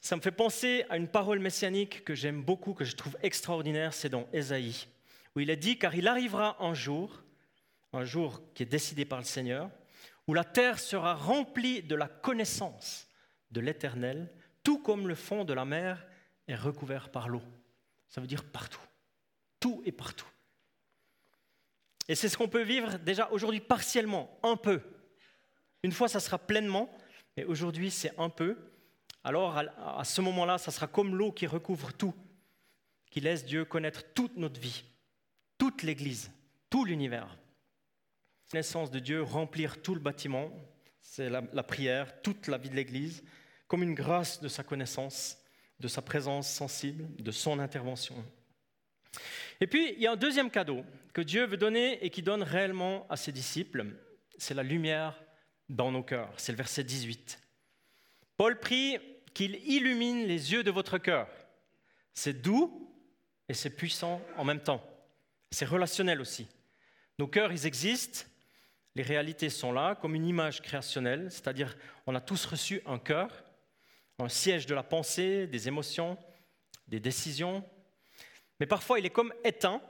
Ça 0.00 0.16
me 0.16 0.22
fait 0.22 0.30
penser 0.30 0.86
à 0.88 0.96
une 0.96 1.08
parole 1.08 1.40
messianique 1.40 2.04
que 2.04 2.14
j'aime 2.14 2.42
beaucoup, 2.42 2.72
que 2.72 2.86
je 2.86 2.96
trouve 2.96 3.18
extraordinaire, 3.22 3.92
c'est 3.92 4.08
dans 4.08 4.26
Ésaïe, 4.32 4.86
où 5.36 5.40
il 5.40 5.50
est 5.50 5.56
dit, 5.56 5.78
car 5.78 5.94
il 5.94 6.08
arrivera 6.08 6.56
un 6.64 6.72
jour, 6.72 7.22
un 7.92 8.04
jour 8.04 8.40
qui 8.54 8.62
est 8.62 8.66
décidé 8.66 9.04
par 9.04 9.18
le 9.18 9.26
Seigneur, 9.26 9.70
où 10.26 10.32
la 10.32 10.44
terre 10.44 10.78
sera 10.78 11.14
remplie 11.14 11.82
de 11.82 11.94
la 11.94 12.08
connaissance 12.08 13.08
de 13.50 13.60
l'Éternel, 13.60 14.32
tout 14.64 14.78
comme 14.78 15.06
le 15.06 15.14
fond 15.14 15.44
de 15.44 15.52
la 15.52 15.66
mer 15.66 16.06
est 16.48 16.54
recouvert 16.54 17.10
par 17.10 17.28
l'eau. 17.28 17.42
Ça 18.08 18.22
veut 18.22 18.26
dire 18.26 18.44
partout. 18.44 18.80
Tout 19.60 19.82
et 19.84 19.92
partout. 19.92 20.26
Et 22.08 22.16
c'est 22.16 22.28
ce 22.28 22.36
qu'on 22.36 22.48
peut 22.48 22.64
vivre 22.64 22.98
déjà 22.98 23.30
aujourd'hui 23.30 23.60
partiellement, 23.60 24.36
un 24.42 24.56
peu. 24.56 24.80
Une 25.84 25.92
fois, 25.92 26.08
ça 26.08 26.18
sera 26.18 26.38
pleinement, 26.38 26.90
mais 27.36 27.44
aujourd'hui, 27.44 27.90
c'est 27.90 28.18
un 28.18 28.28
peu. 28.28 28.56
Alors, 29.22 29.56
à 29.56 30.04
ce 30.04 30.20
moment-là, 30.20 30.58
ça 30.58 30.70
sera 30.70 30.86
comme 30.86 31.14
l'eau 31.14 31.30
qui 31.30 31.46
recouvre 31.46 31.92
tout, 31.92 32.14
qui 33.10 33.20
laisse 33.20 33.44
Dieu 33.44 33.64
connaître 33.64 34.02
toute 34.14 34.36
notre 34.36 34.60
vie, 34.60 34.82
toute 35.56 35.82
l'Église, 35.82 36.32
tout 36.68 36.84
l'univers. 36.84 37.36
La 38.52 38.58
naissance 38.58 38.90
de 38.90 38.98
Dieu, 38.98 39.22
remplir 39.22 39.80
tout 39.80 39.94
le 39.94 40.00
bâtiment, 40.00 40.50
c'est 41.00 41.30
la, 41.30 41.42
la 41.52 41.62
prière, 41.62 42.20
toute 42.22 42.48
la 42.48 42.58
vie 42.58 42.70
de 42.70 42.76
l'Église, 42.76 43.22
comme 43.68 43.84
une 43.84 43.94
grâce 43.94 44.40
de 44.40 44.48
sa 44.48 44.64
connaissance, 44.64 45.38
de 45.78 45.86
sa 45.86 46.02
présence 46.02 46.50
sensible, 46.50 47.06
de 47.22 47.30
son 47.30 47.60
intervention. 47.60 48.16
Et 49.60 49.66
puis, 49.66 49.92
il 49.94 50.00
y 50.00 50.06
a 50.06 50.12
un 50.12 50.16
deuxième 50.16 50.50
cadeau 50.50 50.84
que 51.12 51.20
Dieu 51.20 51.46
veut 51.46 51.56
donner 51.56 52.04
et 52.04 52.10
qui 52.10 52.22
donne 52.22 52.42
réellement 52.42 53.06
à 53.10 53.16
ses 53.16 53.32
disciples, 53.32 53.84
c'est 54.38 54.54
la 54.54 54.62
lumière 54.62 55.22
dans 55.68 55.92
nos 55.92 56.02
cœurs. 56.02 56.32
C'est 56.36 56.52
le 56.52 56.56
verset 56.56 56.84
18. 56.84 57.40
Paul 58.36 58.58
prie 58.58 58.98
qu'il 59.34 59.56
illumine 59.56 60.26
les 60.26 60.52
yeux 60.52 60.62
de 60.62 60.70
votre 60.70 60.98
cœur. 60.98 61.28
C'est 62.14 62.40
doux 62.40 62.90
et 63.48 63.54
c'est 63.54 63.70
puissant 63.70 64.22
en 64.36 64.44
même 64.44 64.62
temps. 64.62 64.82
C'est 65.50 65.66
relationnel 65.66 66.20
aussi. 66.20 66.48
Nos 67.18 67.26
cœurs, 67.26 67.52
ils 67.52 67.66
existent, 67.66 68.24
les 68.94 69.02
réalités 69.02 69.50
sont 69.50 69.72
là 69.72 69.94
comme 69.94 70.14
une 70.14 70.26
image 70.26 70.62
créationnelle, 70.62 71.30
c'est-à-dire 71.30 71.76
on 72.06 72.14
a 72.14 72.20
tous 72.20 72.44
reçu 72.46 72.80
un 72.86 72.98
cœur, 72.98 73.44
un 74.18 74.28
siège 74.28 74.66
de 74.66 74.74
la 74.74 74.82
pensée, 74.82 75.46
des 75.46 75.68
émotions, 75.68 76.18
des 76.88 77.00
décisions, 77.00 77.64
mais 78.60 78.66
parfois 78.66 79.00
il 79.00 79.06
est 79.06 79.10
comme 79.10 79.34
éteint, 79.42 79.82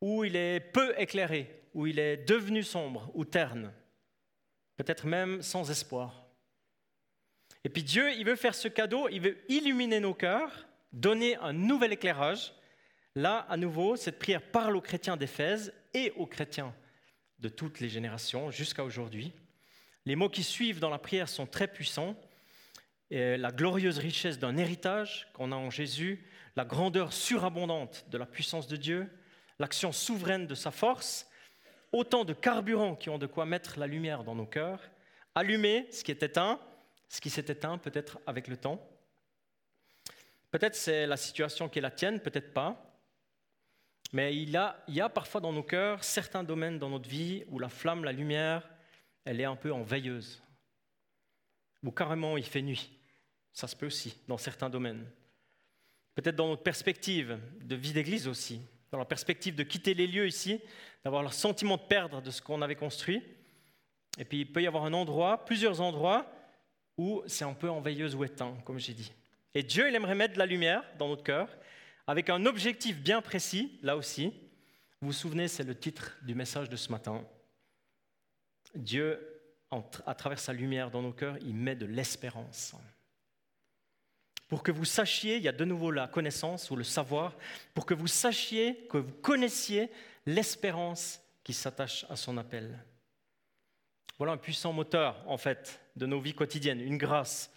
ou 0.00 0.24
il 0.24 0.36
est 0.36 0.60
peu 0.60 0.94
éclairé, 0.98 1.62
ou 1.74 1.86
il 1.86 1.98
est 1.98 2.16
devenu 2.16 2.62
sombre 2.62 3.10
ou 3.14 3.24
terne, 3.24 3.72
peut-être 4.76 5.06
même 5.06 5.40
sans 5.42 5.70
espoir. 5.70 6.26
Et 7.64 7.68
puis 7.68 7.82
Dieu, 7.82 8.12
il 8.12 8.24
veut 8.24 8.36
faire 8.36 8.54
ce 8.54 8.68
cadeau, 8.68 9.08
il 9.08 9.20
veut 9.20 9.38
illuminer 9.48 10.00
nos 10.00 10.14
cœurs, 10.14 10.66
donner 10.92 11.36
un 11.36 11.52
nouvel 11.52 11.92
éclairage. 11.92 12.54
Là, 13.14 13.46
à 13.48 13.56
nouveau, 13.56 13.96
cette 13.96 14.18
prière 14.18 14.42
parle 14.42 14.76
aux 14.76 14.80
chrétiens 14.80 15.16
d'Éphèse 15.16 15.72
et 15.92 16.12
aux 16.16 16.26
chrétiens 16.26 16.74
de 17.38 17.48
toutes 17.48 17.80
les 17.80 17.88
générations 17.88 18.50
jusqu'à 18.50 18.84
aujourd'hui. 18.84 19.32
Les 20.06 20.16
mots 20.16 20.28
qui 20.28 20.42
suivent 20.42 20.80
dans 20.80 20.90
la 20.90 20.98
prière 20.98 21.28
sont 21.28 21.46
très 21.46 21.68
puissants. 21.68 22.16
Et 23.10 23.36
la 23.36 23.50
glorieuse 23.50 23.98
richesse 23.98 24.38
d'un 24.38 24.56
héritage 24.56 25.28
qu'on 25.34 25.52
a 25.52 25.56
en 25.56 25.70
Jésus, 25.70 26.24
la 26.56 26.64
grandeur 26.64 27.12
surabondante 27.12 28.06
de 28.10 28.18
la 28.18 28.26
puissance 28.26 28.68
de 28.68 28.76
Dieu, 28.76 29.10
l'action 29.58 29.92
souveraine 29.92 30.46
de 30.46 30.54
sa 30.54 30.70
force, 30.70 31.28
autant 31.92 32.24
de 32.24 32.32
carburants 32.32 32.94
qui 32.94 33.10
ont 33.10 33.18
de 33.18 33.26
quoi 33.26 33.46
mettre 33.46 33.78
la 33.78 33.86
lumière 33.86 34.22
dans 34.22 34.34
nos 34.34 34.46
cœurs, 34.46 34.80
allumer 35.34 35.88
ce 35.90 36.04
qui 36.04 36.12
est 36.12 36.22
éteint, 36.22 36.60
ce 37.08 37.20
qui 37.20 37.30
s'est 37.30 37.46
éteint 37.48 37.78
peut-être 37.78 38.20
avec 38.26 38.46
le 38.46 38.56
temps. 38.56 38.80
Peut-être 40.50 40.76
c'est 40.76 41.06
la 41.06 41.16
situation 41.16 41.68
qui 41.68 41.78
est 41.78 41.82
la 41.82 41.90
tienne, 41.90 42.20
peut-être 42.20 42.52
pas. 42.52 42.86
Mais 44.12 44.36
il 44.36 44.50
y, 44.50 44.56
a, 44.56 44.82
il 44.88 44.94
y 44.94 45.00
a 45.00 45.08
parfois 45.08 45.40
dans 45.40 45.52
nos 45.52 45.62
cœurs 45.62 46.02
certains 46.02 46.42
domaines 46.42 46.78
dans 46.78 46.90
notre 46.90 47.08
vie 47.08 47.44
où 47.48 47.58
la 47.58 47.68
flamme, 47.68 48.04
la 48.04 48.12
lumière, 48.12 48.68
elle 49.24 49.40
est 49.40 49.44
un 49.44 49.56
peu 49.56 49.72
en 49.72 49.82
veilleuse. 49.82 50.42
Ou 51.82 51.90
carrément 51.92 52.36
il 52.36 52.44
fait 52.44 52.62
nuit. 52.62 52.99
Ça 53.52 53.66
se 53.66 53.76
peut 53.76 53.86
aussi 53.86 54.16
dans 54.28 54.38
certains 54.38 54.70
domaines. 54.70 55.06
Peut-être 56.14 56.36
dans 56.36 56.48
notre 56.48 56.62
perspective 56.62 57.38
de 57.62 57.74
vie 57.74 57.92
d'église 57.92 58.28
aussi, 58.28 58.60
dans 58.90 58.98
la 58.98 59.04
perspective 59.04 59.54
de 59.54 59.62
quitter 59.62 59.94
les 59.94 60.06
lieux 60.06 60.26
ici, 60.26 60.60
d'avoir 61.04 61.22
le 61.22 61.30
sentiment 61.30 61.76
de 61.76 61.82
perdre 61.82 62.20
de 62.20 62.30
ce 62.30 62.42
qu'on 62.42 62.62
avait 62.62 62.76
construit. 62.76 63.22
Et 64.18 64.24
puis 64.24 64.40
il 64.40 64.52
peut 64.52 64.62
y 64.62 64.66
avoir 64.66 64.84
un 64.84 64.92
endroit, 64.92 65.44
plusieurs 65.44 65.80
endroits, 65.80 66.30
où 66.98 67.22
c'est 67.26 67.44
un 67.44 67.54
peu 67.54 67.70
en 67.70 67.80
veilleuse 67.80 68.14
ou 68.14 68.24
éteint, 68.24 68.56
comme 68.64 68.78
j'ai 68.78 68.92
dit. 68.92 69.12
Et 69.54 69.62
Dieu, 69.62 69.88
il 69.88 69.94
aimerait 69.94 70.14
mettre 70.14 70.34
de 70.34 70.38
la 70.38 70.46
lumière 70.46 70.84
dans 70.98 71.08
notre 71.08 71.22
cœur, 71.22 71.48
avec 72.06 72.28
un 72.28 72.44
objectif 72.46 72.98
bien 73.00 73.22
précis, 73.22 73.78
là 73.82 73.96
aussi. 73.96 74.32
Vous 75.00 75.08
vous 75.08 75.12
souvenez, 75.12 75.48
c'est 75.48 75.64
le 75.64 75.78
titre 75.78 76.18
du 76.22 76.34
message 76.34 76.68
de 76.68 76.76
ce 76.76 76.90
matin. 76.90 77.24
Dieu, 78.74 79.18
à 80.06 80.14
travers 80.14 80.38
sa 80.38 80.52
lumière 80.52 80.90
dans 80.90 81.02
nos 81.02 81.12
cœurs, 81.12 81.38
il 81.38 81.54
met 81.54 81.76
de 81.76 81.86
l'espérance 81.86 82.74
pour 84.50 84.64
que 84.64 84.72
vous 84.72 84.84
sachiez, 84.84 85.36
il 85.36 85.44
y 85.44 85.48
a 85.48 85.52
de 85.52 85.64
nouveau 85.64 85.92
la 85.92 86.08
connaissance 86.08 86.72
ou 86.72 86.76
le 86.76 86.82
savoir, 86.82 87.36
pour 87.72 87.86
que 87.86 87.94
vous 87.94 88.08
sachiez, 88.08 88.88
que 88.90 88.98
vous 88.98 89.12
connaissiez 89.12 89.88
l'espérance 90.26 91.20
qui 91.44 91.54
s'attache 91.54 92.04
à 92.10 92.16
son 92.16 92.36
appel. 92.36 92.84
Voilà 94.18 94.32
un 94.32 94.36
puissant 94.36 94.72
moteur, 94.72 95.22
en 95.28 95.38
fait, 95.38 95.80
de 95.94 96.04
nos 96.04 96.20
vies 96.20 96.34
quotidiennes, 96.34 96.80
une 96.80 96.98
grâce, 96.98 97.52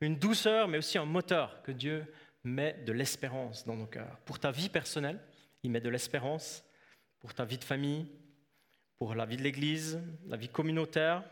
une 0.00 0.16
douceur, 0.16 0.68
mais 0.68 0.78
aussi 0.78 0.96
un 0.96 1.04
moteur 1.04 1.62
que 1.62 1.70
Dieu 1.70 2.06
met 2.42 2.72
de 2.86 2.92
l'espérance 2.92 3.66
dans 3.66 3.76
nos 3.76 3.86
cœurs. 3.86 4.18
Pour 4.24 4.38
ta 4.38 4.50
vie 4.50 4.70
personnelle, 4.70 5.20
il 5.62 5.70
met 5.70 5.82
de 5.82 5.90
l'espérance, 5.90 6.64
pour 7.20 7.34
ta 7.34 7.44
vie 7.44 7.58
de 7.58 7.64
famille, 7.64 8.10
pour 8.96 9.14
la 9.14 9.26
vie 9.26 9.36
de 9.36 9.42
l'Église, 9.42 10.00
la 10.26 10.38
vie 10.38 10.48
communautaire. 10.48 11.22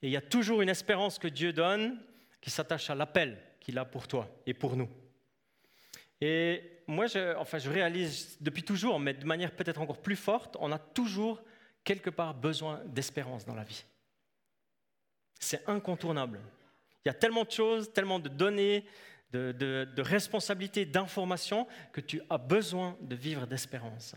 Et 0.00 0.06
il 0.06 0.12
y 0.12 0.16
a 0.16 0.22
toujours 0.22 0.62
une 0.62 0.70
espérance 0.70 1.18
que 1.18 1.28
Dieu 1.28 1.52
donne 1.52 2.00
qui 2.40 2.50
s'attache 2.50 2.88
à 2.88 2.94
l'appel 2.94 3.36
qu'il 3.68 3.76
a 3.76 3.84
pour 3.84 4.08
toi 4.08 4.26
et 4.46 4.54
pour 4.54 4.76
nous. 4.76 4.88
Et 6.22 6.62
moi, 6.86 7.06
je, 7.06 7.36
enfin, 7.36 7.58
je 7.58 7.68
réalise 7.68 8.38
depuis 8.40 8.62
toujours, 8.62 8.98
mais 8.98 9.12
de 9.12 9.26
manière 9.26 9.52
peut-être 9.52 9.78
encore 9.78 10.00
plus 10.00 10.16
forte, 10.16 10.56
on 10.58 10.72
a 10.72 10.78
toujours 10.78 11.42
quelque 11.84 12.08
part 12.08 12.32
besoin 12.32 12.80
d'espérance 12.86 13.44
dans 13.44 13.54
la 13.54 13.64
vie. 13.64 13.84
C'est 15.38 15.68
incontournable. 15.68 16.40
Il 17.04 17.08
y 17.08 17.10
a 17.10 17.14
tellement 17.14 17.44
de 17.44 17.50
choses, 17.50 17.92
tellement 17.92 18.18
de 18.18 18.30
données, 18.30 18.86
de, 19.32 19.52
de 19.52 20.02
responsabilités, 20.02 20.86
d'informations, 20.86 21.66
que 21.92 22.00
tu 22.00 22.22
as 22.30 22.38
besoin 22.38 22.96
de 23.02 23.14
vivre 23.14 23.46
d'espérance. 23.46 24.14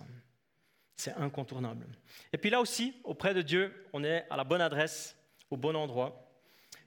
C'est 0.95 1.13
incontournable. 1.15 1.87
Et 2.31 2.37
puis 2.37 2.49
là 2.49 2.61
aussi, 2.61 2.93
auprès 3.03 3.33
de 3.33 3.41
Dieu, 3.41 3.85
on 3.91 4.05
est 4.05 4.25
à 4.29 4.37
la 4.37 4.45
bonne 4.45 4.61
adresse, 4.61 5.17
au 5.49 5.57
bon 5.57 5.75
endroit. 5.75 6.25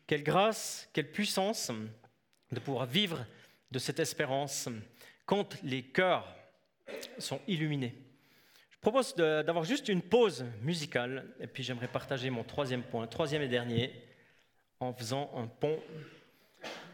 Quelle 0.07 0.22
grâce, 0.22 0.88
quelle 0.94 1.12
puissance 1.12 1.70
de 2.55 2.61
pouvoir 2.61 2.87
vivre 2.87 3.27
de 3.71 3.79
cette 3.79 3.99
espérance 3.99 4.69
quand 5.27 5.62
les 5.62 5.83
cœurs 5.83 6.27
sont 7.19 7.40
illuminés. 7.47 7.95
Je 8.71 8.79
propose 8.79 9.14
d'avoir 9.14 9.64
juste 9.64 9.88
une 9.88 10.03
pause 10.03 10.45
musicale 10.62 11.27
et 11.40 11.47
puis 11.47 11.62
j'aimerais 11.62 11.88
partager 11.88 12.31
mon 12.31 12.45
troisième 12.45 12.83
point, 12.83 13.07
troisième 13.07 13.43
et 13.43 13.49
dernier, 13.49 13.93
en 14.81 14.93
faisant 14.93 15.31
un 15.35 15.47
pont 15.47 15.81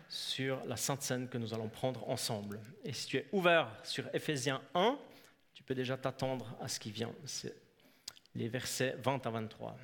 sur 0.09 0.65
la 0.67 0.77
Sainte 0.77 1.03
Seine 1.03 1.29
que 1.29 1.39
nous 1.39 1.55
allons 1.55 1.69
prendre 1.69 2.09
ensemble. 2.09 2.61
Et 2.85 2.93
si 2.93 3.07
tu 3.07 3.17
es 3.17 3.27
ouvert 3.33 3.69
sur 3.85 4.05
Ephésiens 4.15 4.63
1, 4.75 4.99
tu 5.55 5.63
peux 5.63 5.75
déjà 5.75 5.97
t'attendre 5.97 6.57
à 6.61 6.69
ce 6.69 6.81
qui 6.81 6.91
vient. 6.91 7.13
C'est 7.25 7.55
les 8.35 8.49
versets 8.49 8.97
20 8.99 9.27
à 9.27 9.31
23. 9.31 9.77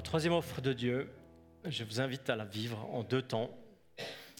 La 0.00 0.02
troisième 0.02 0.32
offre 0.32 0.62
de 0.62 0.72
Dieu, 0.72 1.10
je 1.66 1.84
vous 1.84 2.00
invite 2.00 2.30
à 2.30 2.34
la 2.34 2.46
vivre 2.46 2.88
en 2.90 3.02
deux 3.02 3.20
temps. 3.20 3.50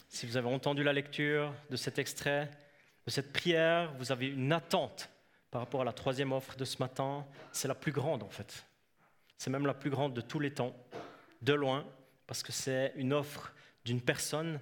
Si 0.08 0.24
vous 0.24 0.38
avez 0.38 0.48
entendu 0.48 0.82
la 0.82 0.94
lecture 0.94 1.52
de 1.68 1.76
cet 1.76 1.98
extrait, 1.98 2.50
de 3.04 3.10
cette 3.10 3.30
prière, 3.30 3.92
vous 3.98 4.10
avez 4.10 4.28
une 4.28 4.54
attente 4.54 5.10
par 5.50 5.60
rapport 5.60 5.82
à 5.82 5.84
la 5.84 5.92
troisième 5.92 6.32
offre 6.32 6.56
de 6.56 6.64
ce 6.64 6.78
matin. 6.78 7.26
C'est 7.52 7.68
la 7.68 7.74
plus 7.74 7.92
grande 7.92 8.22
en 8.22 8.30
fait. 8.30 8.64
C'est 9.36 9.50
même 9.50 9.66
la 9.66 9.74
plus 9.74 9.90
grande 9.90 10.14
de 10.14 10.22
tous 10.22 10.40
les 10.40 10.50
temps, 10.50 10.74
de 11.42 11.52
loin, 11.52 11.86
parce 12.26 12.42
que 12.42 12.52
c'est 12.52 12.94
une 12.96 13.12
offre 13.12 13.52
d'une 13.84 14.00
personne, 14.00 14.60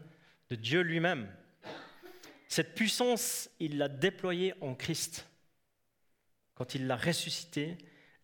de 0.51 0.57
Dieu 0.57 0.81
lui-même. 0.81 1.33
Cette 2.49 2.75
puissance, 2.75 3.49
il 3.61 3.79
l'a 3.79 3.89
déployée 3.89 4.53
en 4.61 4.75
Christ. 4.75 5.29
Quand 6.57 6.75
il 6.75 6.89
l'a 6.89 6.97
ressuscité, 6.97 7.79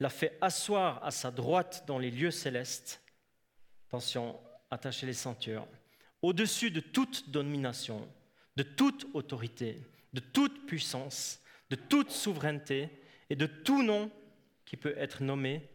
l'a 0.04 0.10
fait 0.10 0.36
asseoir 0.42 1.02
à 1.02 1.10
sa 1.10 1.30
droite 1.30 1.84
dans 1.86 1.98
les 1.98 2.10
lieux 2.10 2.30
célestes. 2.30 3.02
Attention, 3.88 4.38
attachez 4.70 5.06
les 5.06 5.14
ceintures. 5.14 5.66
Au-dessus 6.20 6.70
de 6.70 6.80
toute 6.80 7.30
domination, 7.30 8.06
de 8.56 8.64
toute 8.64 9.06
autorité, 9.14 9.80
de 10.12 10.20
toute 10.20 10.66
puissance, 10.66 11.40
de 11.70 11.76
toute 11.76 12.10
souveraineté 12.10 12.90
et 13.30 13.34
de 13.34 13.46
tout 13.46 13.82
nom 13.82 14.10
qui 14.66 14.76
peut 14.76 14.94
être 14.98 15.22
nommé, 15.22 15.70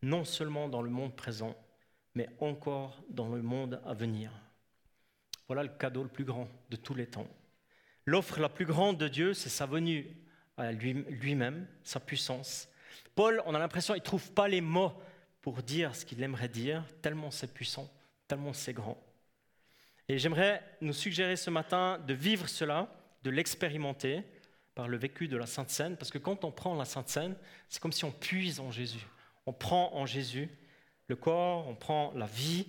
non 0.00 0.24
seulement 0.24 0.70
dans 0.70 0.80
le 0.80 0.88
monde 0.88 1.14
présent, 1.14 1.54
mais 2.14 2.30
encore 2.40 3.02
dans 3.10 3.28
le 3.28 3.42
monde 3.42 3.82
à 3.84 3.92
venir. 3.92 4.32
Voilà 5.46 5.62
le 5.62 5.68
cadeau 5.68 6.04
le 6.04 6.08
plus 6.08 6.24
grand 6.24 6.48
de 6.70 6.76
tous 6.76 6.94
les 6.94 7.06
temps. 7.06 7.28
L'offre 8.06 8.40
la 8.40 8.48
plus 8.48 8.64
grande 8.64 8.96
de 8.96 9.08
Dieu, 9.08 9.34
c'est 9.34 9.50
sa 9.50 9.66
venue 9.66 10.16
à 10.56 10.72
lui-même, 10.72 11.68
sa 11.82 12.00
puissance. 12.00 12.70
Paul, 13.14 13.42
on 13.46 13.54
a 13.54 13.58
l'impression 13.58 13.94
qu'il 13.94 14.02
ne 14.02 14.06
trouve 14.06 14.32
pas 14.32 14.48
les 14.48 14.60
mots 14.60 14.92
pour 15.40 15.62
dire 15.62 15.94
ce 15.94 16.04
qu'il 16.04 16.22
aimerait 16.22 16.48
dire, 16.48 16.84
tellement 17.02 17.30
c'est 17.30 17.52
puissant, 17.52 17.90
tellement 18.26 18.52
c'est 18.52 18.72
grand. 18.72 18.98
Et 20.08 20.18
j'aimerais 20.18 20.62
nous 20.80 20.92
suggérer 20.92 21.36
ce 21.36 21.50
matin 21.50 21.98
de 21.98 22.14
vivre 22.14 22.48
cela, 22.48 22.88
de 23.22 23.30
l'expérimenter 23.30 24.22
par 24.74 24.88
le 24.88 24.96
vécu 24.96 25.28
de 25.28 25.36
la 25.36 25.46
Sainte 25.46 25.70
Seine, 25.70 25.96
parce 25.96 26.10
que 26.10 26.18
quand 26.18 26.44
on 26.44 26.50
prend 26.50 26.74
la 26.74 26.84
Sainte 26.84 27.08
Seine, 27.08 27.36
c'est 27.68 27.80
comme 27.80 27.92
si 27.92 28.04
on 28.04 28.10
puise 28.10 28.60
en 28.60 28.70
Jésus. 28.70 29.06
On 29.46 29.52
prend 29.52 29.94
en 29.94 30.04
Jésus 30.06 30.48
le 31.06 31.16
corps, 31.16 31.66
on 31.68 31.74
prend 31.74 32.12
la 32.14 32.26
vie, 32.26 32.66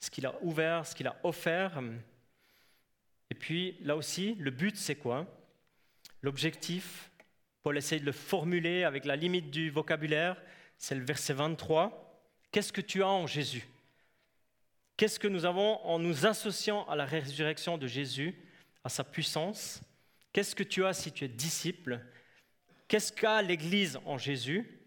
ce 0.00 0.10
qu'il 0.10 0.26
a 0.26 0.34
ouvert, 0.42 0.86
ce 0.86 0.94
qu'il 0.94 1.06
a 1.06 1.16
offert. 1.22 1.80
Et 3.30 3.34
puis 3.34 3.76
là 3.80 3.96
aussi, 3.96 4.34
le 4.34 4.50
but, 4.50 4.76
c'est 4.76 4.96
quoi? 4.96 5.26
L'objectif, 6.20 7.10
Paul 7.62 7.78
essaye 7.78 8.00
de 8.00 8.06
le 8.06 8.12
formuler 8.12 8.84
avec 8.84 9.04
la 9.04 9.16
limite 9.16 9.50
du 9.50 9.70
vocabulaire, 9.70 10.40
c'est 10.78 10.94
le 10.94 11.04
verset 11.04 11.32
23. 11.32 12.30
Qu'est-ce 12.50 12.72
que 12.72 12.80
tu 12.80 13.02
as 13.02 13.08
en 13.08 13.26
Jésus? 13.26 13.66
Qu'est-ce 14.96 15.18
que 15.18 15.28
nous 15.28 15.44
avons 15.44 15.84
en 15.84 15.98
nous 15.98 16.26
associant 16.26 16.84
à 16.88 16.96
la 16.96 17.04
résurrection 17.04 17.78
de 17.78 17.86
Jésus, 17.86 18.34
à 18.84 18.88
sa 18.88 19.04
puissance? 19.04 19.80
Qu'est-ce 20.32 20.54
que 20.54 20.62
tu 20.62 20.84
as 20.84 20.92
si 20.92 21.12
tu 21.12 21.24
es 21.24 21.28
disciple? 21.28 22.00
Qu'est-ce 22.88 23.12
qu'a 23.12 23.42
l'Église 23.42 23.98
en 24.04 24.18
Jésus? 24.18 24.80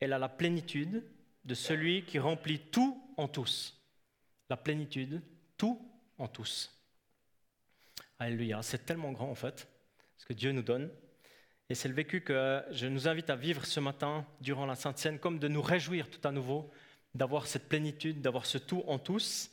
Elle 0.00 0.12
a 0.12 0.18
la 0.18 0.28
plénitude 0.28 1.04
de 1.44 1.54
celui 1.54 2.04
qui 2.04 2.18
remplit 2.18 2.58
tout 2.58 3.02
en 3.16 3.28
tous. 3.28 3.80
La 4.48 4.56
plénitude, 4.56 5.22
tout 5.56 5.80
en 6.18 6.28
tous. 6.28 6.72
Alléluia, 8.18 8.62
c'est 8.62 8.86
tellement 8.86 9.12
grand 9.12 9.30
en 9.30 9.34
fait, 9.34 9.68
ce 10.16 10.24
que 10.24 10.32
Dieu 10.32 10.52
nous 10.52 10.62
donne. 10.62 10.90
Et 11.68 11.74
c'est 11.74 11.88
le 11.88 11.94
vécu 11.94 12.20
que 12.20 12.62
je 12.70 12.86
nous 12.86 13.08
invite 13.08 13.28
à 13.28 13.36
vivre 13.36 13.66
ce 13.66 13.80
matin 13.80 14.24
durant 14.40 14.66
la 14.66 14.76
Sainte 14.76 14.98
Seine, 14.98 15.18
comme 15.18 15.38
de 15.38 15.48
nous 15.48 15.62
réjouir 15.62 16.08
tout 16.08 16.26
à 16.26 16.30
nouveau 16.30 16.70
d'avoir 17.14 17.46
cette 17.46 17.68
plénitude, 17.68 18.20
d'avoir 18.20 18.46
ce 18.46 18.58
tout 18.58 18.84
en 18.86 18.98
tous. 18.98 19.50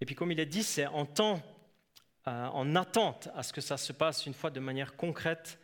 Et 0.00 0.06
puis 0.06 0.14
comme 0.14 0.32
il 0.32 0.40
est 0.40 0.46
dit, 0.46 0.62
c'est 0.62 0.86
en 0.86 1.04
temps, 1.04 1.42
euh, 2.26 2.46
en 2.46 2.74
attente 2.74 3.28
à 3.34 3.42
ce 3.42 3.52
que 3.52 3.60
ça 3.60 3.76
se 3.76 3.92
passe 3.92 4.24
une 4.24 4.34
fois 4.34 4.50
de 4.50 4.60
manière 4.60 4.96
concrète 4.96 5.58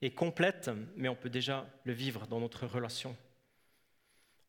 et 0.00 0.12
complète, 0.12 0.70
mais 0.96 1.08
on 1.08 1.16
peut 1.16 1.30
déjà 1.30 1.66
le 1.84 1.92
vivre 1.92 2.26
dans 2.26 2.40
notre 2.40 2.66
relation. 2.66 3.16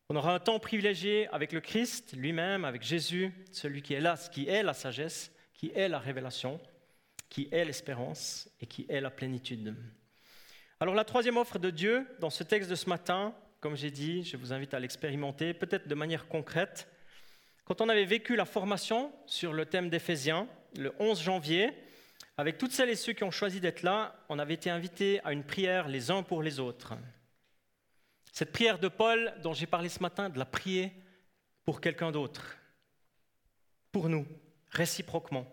On 0.08 0.16
aura 0.16 0.34
un 0.34 0.40
temps 0.40 0.60
privilégié 0.60 1.26
avec 1.28 1.52
le 1.52 1.60
Christ 1.60 2.14
lui-même, 2.14 2.64
avec 2.64 2.82
Jésus, 2.82 3.32
celui 3.50 3.82
qui 3.82 3.94
est 3.94 4.00
là, 4.00 4.16
qui 4.30 4.48
est 4.48 4.62
la 4.62 4.74
sagesse, 4.74 5.32
qui 5.54 5.72
est 5.74 5.88
la 5.88 5.98
révélation, 5.98 6.60
qui 7.28 7.48
est 7.50 7.64
l'espérance 7.64 8.48
et 8.60 8.66
qui 8.66 8.86
est 8.88 9.00
la 9.00 9.10
plénitude. 9.10 9.74
Alors 10.82 10.96
la 10.96 11.04
troisième 11.04 11.36
offre 11.36 11.60
de 11.60 11.70
Dieu 11.70 12.04
dans 12.18 12.28
ce 12.28 12.42
texte 12.42 12.68
de 12.68 12.74
ce 12.74 12.88
matin, 12.88 13.36
comme 13.60 13.76
j'ai 13.76 13.92
dit, 13.92 14.24
je 14.24 14.36
vous 14.36 14.52
invite 14.52 14.74
à 14.74 14.80
l'expérimenter, 14.80 15.54
peut-être 15.54 15.86
de 15.86 15.94
manière 15.94 16.26
concrète. 16.26 16.88
Quand 17.64 17.80
on 17.80 17.88
avait 17.88 18.04
vécu 18.04 18.34
la 18.34 18.44
formation 18.44 19.12
sur 19.26 19.52
le 19.52 19.64
thème 19.64 19.90
d'Éphésiens, 19.90 20.48
le 20.76 20.92
11 20.98 21.22
janvier, 21.22 21.70
avec 22.36 22.58
toutes 22.58 22.72
celles 22.72 22.90
et 22.90 22.96
ceux 22.96 23.12
qui 23.12 23.22
ont 23.22 23.30
choisi 23.30 23.60
d'être 23.60 23.84
là, 23.84 24.16
on 24.28 24.40
avait 24.40 24.54
été 24.54 24.70
invités 24.70 25.20
à 25.22 25.32
une 25.32 25.44
prière 25.44 25.86
les 25.86 26.10
uns 26.10 26.24
pour 26.24 26.42
les 26.42 26.58
autres. 26.58 26.94
Cette 28.32 28.50
prière 28.50 28.80
de 28.80 28.88
Paul 28.88 29.32
dont 29.40 29.52
j'ai 29.52 29.66
parlé 29.66 29.88
ce 29.88 30.02
matin, 30.02 30.30
de 30.30 30.38
la 30.40 30.46
prier 30.46 30.92
pour 31.64 31.80
quelqu'un 31.80 32.10
d'autre, 32.10 32.58
pour 33.92 34.08
nous, 34.08 34.26
réciproquement. 34.70 35.46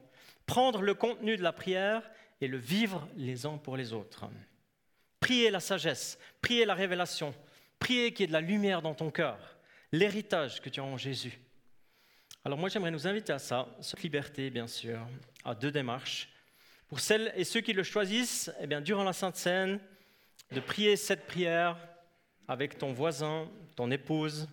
Prendre 0.48 0.82
le 0.82 0.96
contenu 0.96 1.38
de 1.38 1.44
la 1.44 1.54
prière 1.54 2.02
et 2.42 2.48
le 2.48 2.58
vivre 2.58 3.08
les 3.16 3.46
uns 3.46 3.60
pour 3.60 3.78
les 3.78 3.94
autres. 3.94 4.26
Prier 5.30 5.52
la 5.52 5.60
sagesse, 5.60 6.18
prier 6.42 6.66
la 6.66 6.74
révélation, 6.74 7.36
prier 7.78 8.12
qu'il 8.12 8.22
y 8.22 8.24
ait 8.24 8.28
de 8.30 8.34
la 8.34 8.42
lumière 8.42 8.82
dans 8.82 8.96
ton 8.96 9.12
cœur, 9.12 9.38
l'héritage 9.92 10.60
que 10.60 10.70
tu 10.70 10.80
as 10.80 10.84
en 10.84 10.98
Jésus. 10.98 11.40
Alors 12.44 12.58
moi 12.58 12.68
j'aimerais 12.68 12.90
nous 12.90 13.06
inviter 13.06 13.32
à 13.32 13.38
ça, 13.38 13.68
cette 13.80 14.02
liberté 14.02 14.50
bien 14.50 14.66
sûr, 14.66 15.00
à 15.46 15.54
deux 15.54 15.70
démarches. 15.70 16.30
Pour 16.88 17.00
celles 17.00 17.32
et 17.36 17.44
ceux 17.44 17.62
qui 17.62 17.74
le 17.74 17.84
choisissent, 17.84 18.52
eh 18.60 18.66
bien, 18.66 18.82
durant 18.82 19.04
la 19.04 19.14
Sainte 19.14 19.36
Seine, 19.36 19.80
de 20.52 20.60
prier 20.60 20.96
cette 20.96 21.28
prière 21.28 21.78
avec 22.48 22.80
ton 22.80 22.92
voisin, 22.92 23.52
ton 23.76 23.92
épouse, 23.92 24.50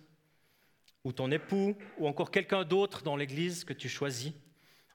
ou 1.03 1.11
ton 1.11 1.31
époux, 1.31 1.75
ou 1.97 2.07
encore 2.07 2.29
quelqu'un 2.29 2.63
d'autre 2.63 3.01
dans 3.01 3.15
l'Église 3.15 3.63
que 3.63 3.73
tu 3.73 3.89
choisis. 3.89 4.33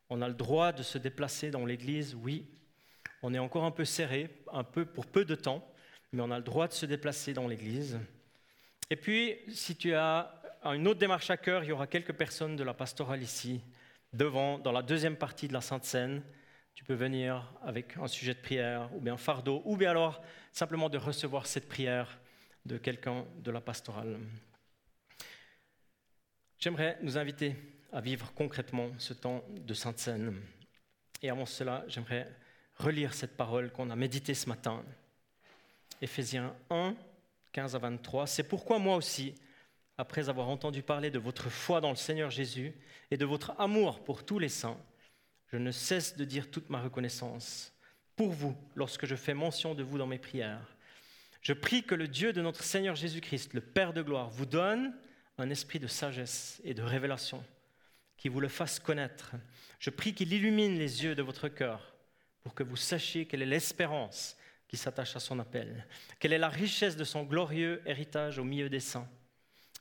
On 0.09 0.23
a 0.23 0.29
le 0.29 0.35
droit 0.35 0.71
de 0.71 0.85
se 0.85 0.99
déplacer 0.99 1.51
dans 1.51 1.67
l'Église, 1.67 2.15
oui, 2.15 2.47
on 3.21 3.35
est 3.35 3.41
encore 3.41 3.65
un 3.65 3.73
peu 3.73 3.85
serré, 3.85 4.31
un 4.53 4.63
peu 4.63 4.85
pour 4.85 5.07
peu 5.07 5.25
de 5.25 5.35
temps, 5.35 5.69
mais 6.13 6.23
on 6.23 6.31
a 6.31 6.39
le 6.39 6.45
droit 6.45 6.69
de 6.69 6.73
se 6.73 6.87
déplacer 6.87 7.33
dans 7.33 7.49
l'Église. 7.49 7.99
Et 8.91 8.97
puis, 8.97 9.37
si 9.49 9.77
tu 9.77 9.95
as 9.95 10.35
une 10.65 10.87
autre 10.87 11.01
démarche 11.01 11.31
à 11.31 11.37
cœur, 11.37 11.65
il 11.65 11.69
y 11.69 11.73
aura 11.73 11.87
quelques 11.87 12.13
personnes 12.13 12.57
de 12.57 12.63
la 12.63 12.75
pastorale 12.75 13.23
ici, 13.23 13.63
devant, 14.13 14.59
dans 14.59 14.73
la 14.73 14.83
deuxième 14.83 15.17
partie 15.17 15.49
de 15.49 15.53
la 15.53 15.61
Sainte 15.61 15.85
Seine. 15.85 16.23
Tu 16.75 16.85
peux 16.85 16.95
venir 16.95 17.53
avec 17.63 17.97
un 17.97 18.07
sujet 18.07 18.35
de 18.35 18.41
prière, 18.41 18.89
ou 18.95 19.01
bien 19.01 19.15
un 19.15 19.19
fardeau, 19.19 19.63
ou 19.65 19.77
bien 19.77 19.91
alors 19.91 20.23
simplement 20.53 20.89
de 20.89 20.99
recevoir 20.99 21.47
cette 21.47 21.69
prière 21.69 22.19
de 22.67 22.77
quelqu'un 22.77 23.25
de 23.39 23.51
la 23.51 23.61
pastorale. 23.61 24.19
J'aimerais 26.59 26.99
nous 27.03 27.19
inviter 27.19 27.57
à 27.93 28.01
vivre 28.01 28.33
concrètement 28.35 28.91
ce 28.99 29.15
temps 29.15 29.45
de 29.49 29.75
Sainte 29.75 29.99
Seine. 29.99 30.41
Et 31.23 31.31
avant 31.31 31.47
cela, 31.47 31.85
j'aimerais 31.89 32.31
relire 32.77 33.15
cette 33.15 33.37
parole 33.37 33.71
qu'on 33.73 33.91
a 33.91 33.97
méditée 33.97 34.35
ce 34.35 34.49
matin. 34.49 34.85
Éphésiens 36.03 36.55
1, 36.69 36.97
15 37.53 37.77
à 37.77 37.79
23. 37.79 38.27
C'est 38.27 38.43
pourquoi 38.43 38.81
moi 38.81 38.97
aussi, 38.97 39.35
après 39.97 40.29
avoir 40.29 40.49
entendu 40.49 40.83
parler 40.83 41.11
de 41.13 41.21
votre 41.21 41.49
foi 41.49 41.81
dans 41.81 41.91
le 41.91 41.97
Seigneur 41.97 42.29
Jésus 42.29 42.75
et 43.13 43.17
de 43.17 43.25
votre 43.25 43.59
amour 43.61 44.03
pour 44.03 44.25
tous 44.25 44.41
les 44.41 44.49
saints, 44.49 44.81
je 45.53 45.57
ne 45.57 45.71
cesse 45.71 46.17
de 46.17 46.25
dire 46.25 46.51
toute 46.51 46.71
ma 46.71 46.81
reconnaissance 46.81 47.73
pour 48.17 48.31
vous 48.31 48.57
lorsque 48.75 49.07
je 49.07 49.15
fais 49.15 49.33
mention 49.33 49.75
de 49.75 49.85
vous 49.85 49.97
dans 49.97 50.09
mes 50.09 50.19
prières. 50.19 50.77
Je 51.41 51.53
prie 51.53 51.85
que 51.85 51.95
le 51.95 52.09
Dieu 52.09 52.33
de 52.33 52.43
notre 52.43 52.65
Seigneur 52.65 52.97
Jésus-Christ, 52.97 53.55
le 53.55 53.61
Père 53.61 53.93
de 53.93 54.03
gloire, 54.03 54.29
vous 54.29 54.47
donne 54.47 54.93
un 55.39 55.51
esprit 55.51 55.79
de 55.79 55.87
sagesse 55.87 56.61
et 56.65 56.75
de 56.75 56.83
révélation, 56.83 57.45
qui 58.17 58.29
vous 58.29 58.41
le 58.41 58.49
fasse 58.49 58.81
connaître. 58.81 59.33
Je 59.79 59.91
prie 59.91 60.15
qu'il 60.15 60.33
illumine 60.33 60.79
les 60.79 61.05
yeux 61.05 61.15
de 61.15 61.23
votre 61.23 61.49
cœur 61.49 61.95
pour 62.43 62.55
que 62.55 62.65
vous 62.65 62.77
sachiez 62.77 63.27
quelle 63.27 63.43
est 63.43 63.47
l'espérance 63.47 64.37
qui 64.73 64.79
s'attache 64.79 65.15
à 65.17 65.21
son 65.21 65.39
appel, 65.39 65.87
quelle 66.19 66.33
est 66.33 66.39
la 66.39 66.49
richesse 66.49 66.97
de 66.97 67.05
son 67.05 67.25
glorieux 67.25 67.83
héritage 67.85 68.39
au 68.39 68.45
milieu 68.45 68.71
des 68.71 68.81
saints, 68.81 69.07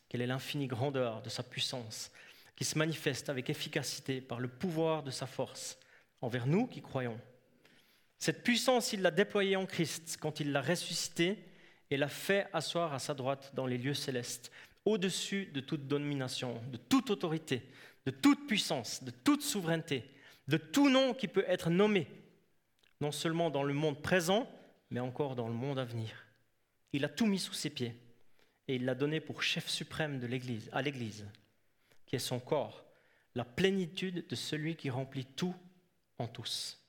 quelle 0.09 0.19
est 0.19 0.27
l'infinie 0.27 0.67
grandeur 0.67 1.21
de 1.21 1.29
sa 1.29 1.43
puissance 1.43 2.11
qui 2.57 2.65
se 2.65 2.77
manifeste 2.77 3.29
avec 3.29 3.49
efficacité 3.49 4.19
par 4.19 4.41
le 4.41 4.49
pouvoir 4.49 5.01
de 5.01 5.09
sa 5.09 5.27
force 5.27 5.79
envers 6.19 6.45
nous 6.45 6.67
qui 6.67 6.81
croyons? 6.81 7.17
Cette 8.17 8.43
puissance, 8.43 8.91
il 8.91 9.01
l'a 9.01 9.11
déployée 9.11 9.55
en 9.55 9.65
Christ 9.65 10.17
quand 10.19 10.41
il 10.41 10.51
l'a 10.51 10.61
ressuscité 10.61 11.37
et 11.89 11.95
l'a 11.95 12.09
fait 12.09 12.47
asseoir 12.51 12.93
à 12.93 12.99
sa 12.99 13.13
droite 13.13 13.51
dans 13.53 13.67
les 13.67 13.77
lieux 13.77 13.93
célestes, 13.93 14.51
au-dessus 14.83 15.45
de 15.53 15.61
toute 15.61 15.87
domination, 15.87 16.61
de 16.69 16.75
toute 16.75 17.11
autorité, 17.11 17.61
de 18.05 18.11
toute 18.11 18.45
puissance, 18.45 19.05
de 19.05 19.11
toute 19.11 19.41
souveraineté, 19.41 20.03
de 20.49 20.57
tout 20.57 20.89
nom 20.89 21.13
qui 21.13 21.29
peut 21.29 21.45
être 21.47 21.69
nommé 21.69 22.09
non 22.99 23.13
seulement 23.13 23.49
dans 23.49 23.63
le 23.63 23.73
monde 23.73 24.01
présent, 24.01 24.49
mais 24.91 24.99
encore 24.99 25.35
dans 25.35 25.47
le 25.47 25.53
monde 25.53 25.79
à 25.79 25.85
venir. 25.85 26.25
Il 26.93 27.05
a 27.05 27.09
tout 27.09 27.25
mis 27.25 27.39
sous 27.39 27.53
ses 27.53 27.69
pieds 27.69 27.95
et 28.67 28.75
il 28.75 28.85
l'a 28.85 28.95
donné 28.95 29.19
pour 29.19 29.41
chef 29.41 29.67
suprême 29.67 30.19
de 30.19 30.27
l'Église, 30.27 30.69
à 30.71 30.81
l'Église. 30.81 31.25
qui 32.05 32.17
est 32.17 32.19
son 32.19 32.41
corps, 32.41 32.83
la 33.35 33.45
plénitude 33.45 34.27
de 34.27 34.35
celui 34.35 34.75
qui 34.75 34.89
remplit 34.89 35.25
tout 35.25 35.55
en 36.17 36.27
tous. 36.27 36.80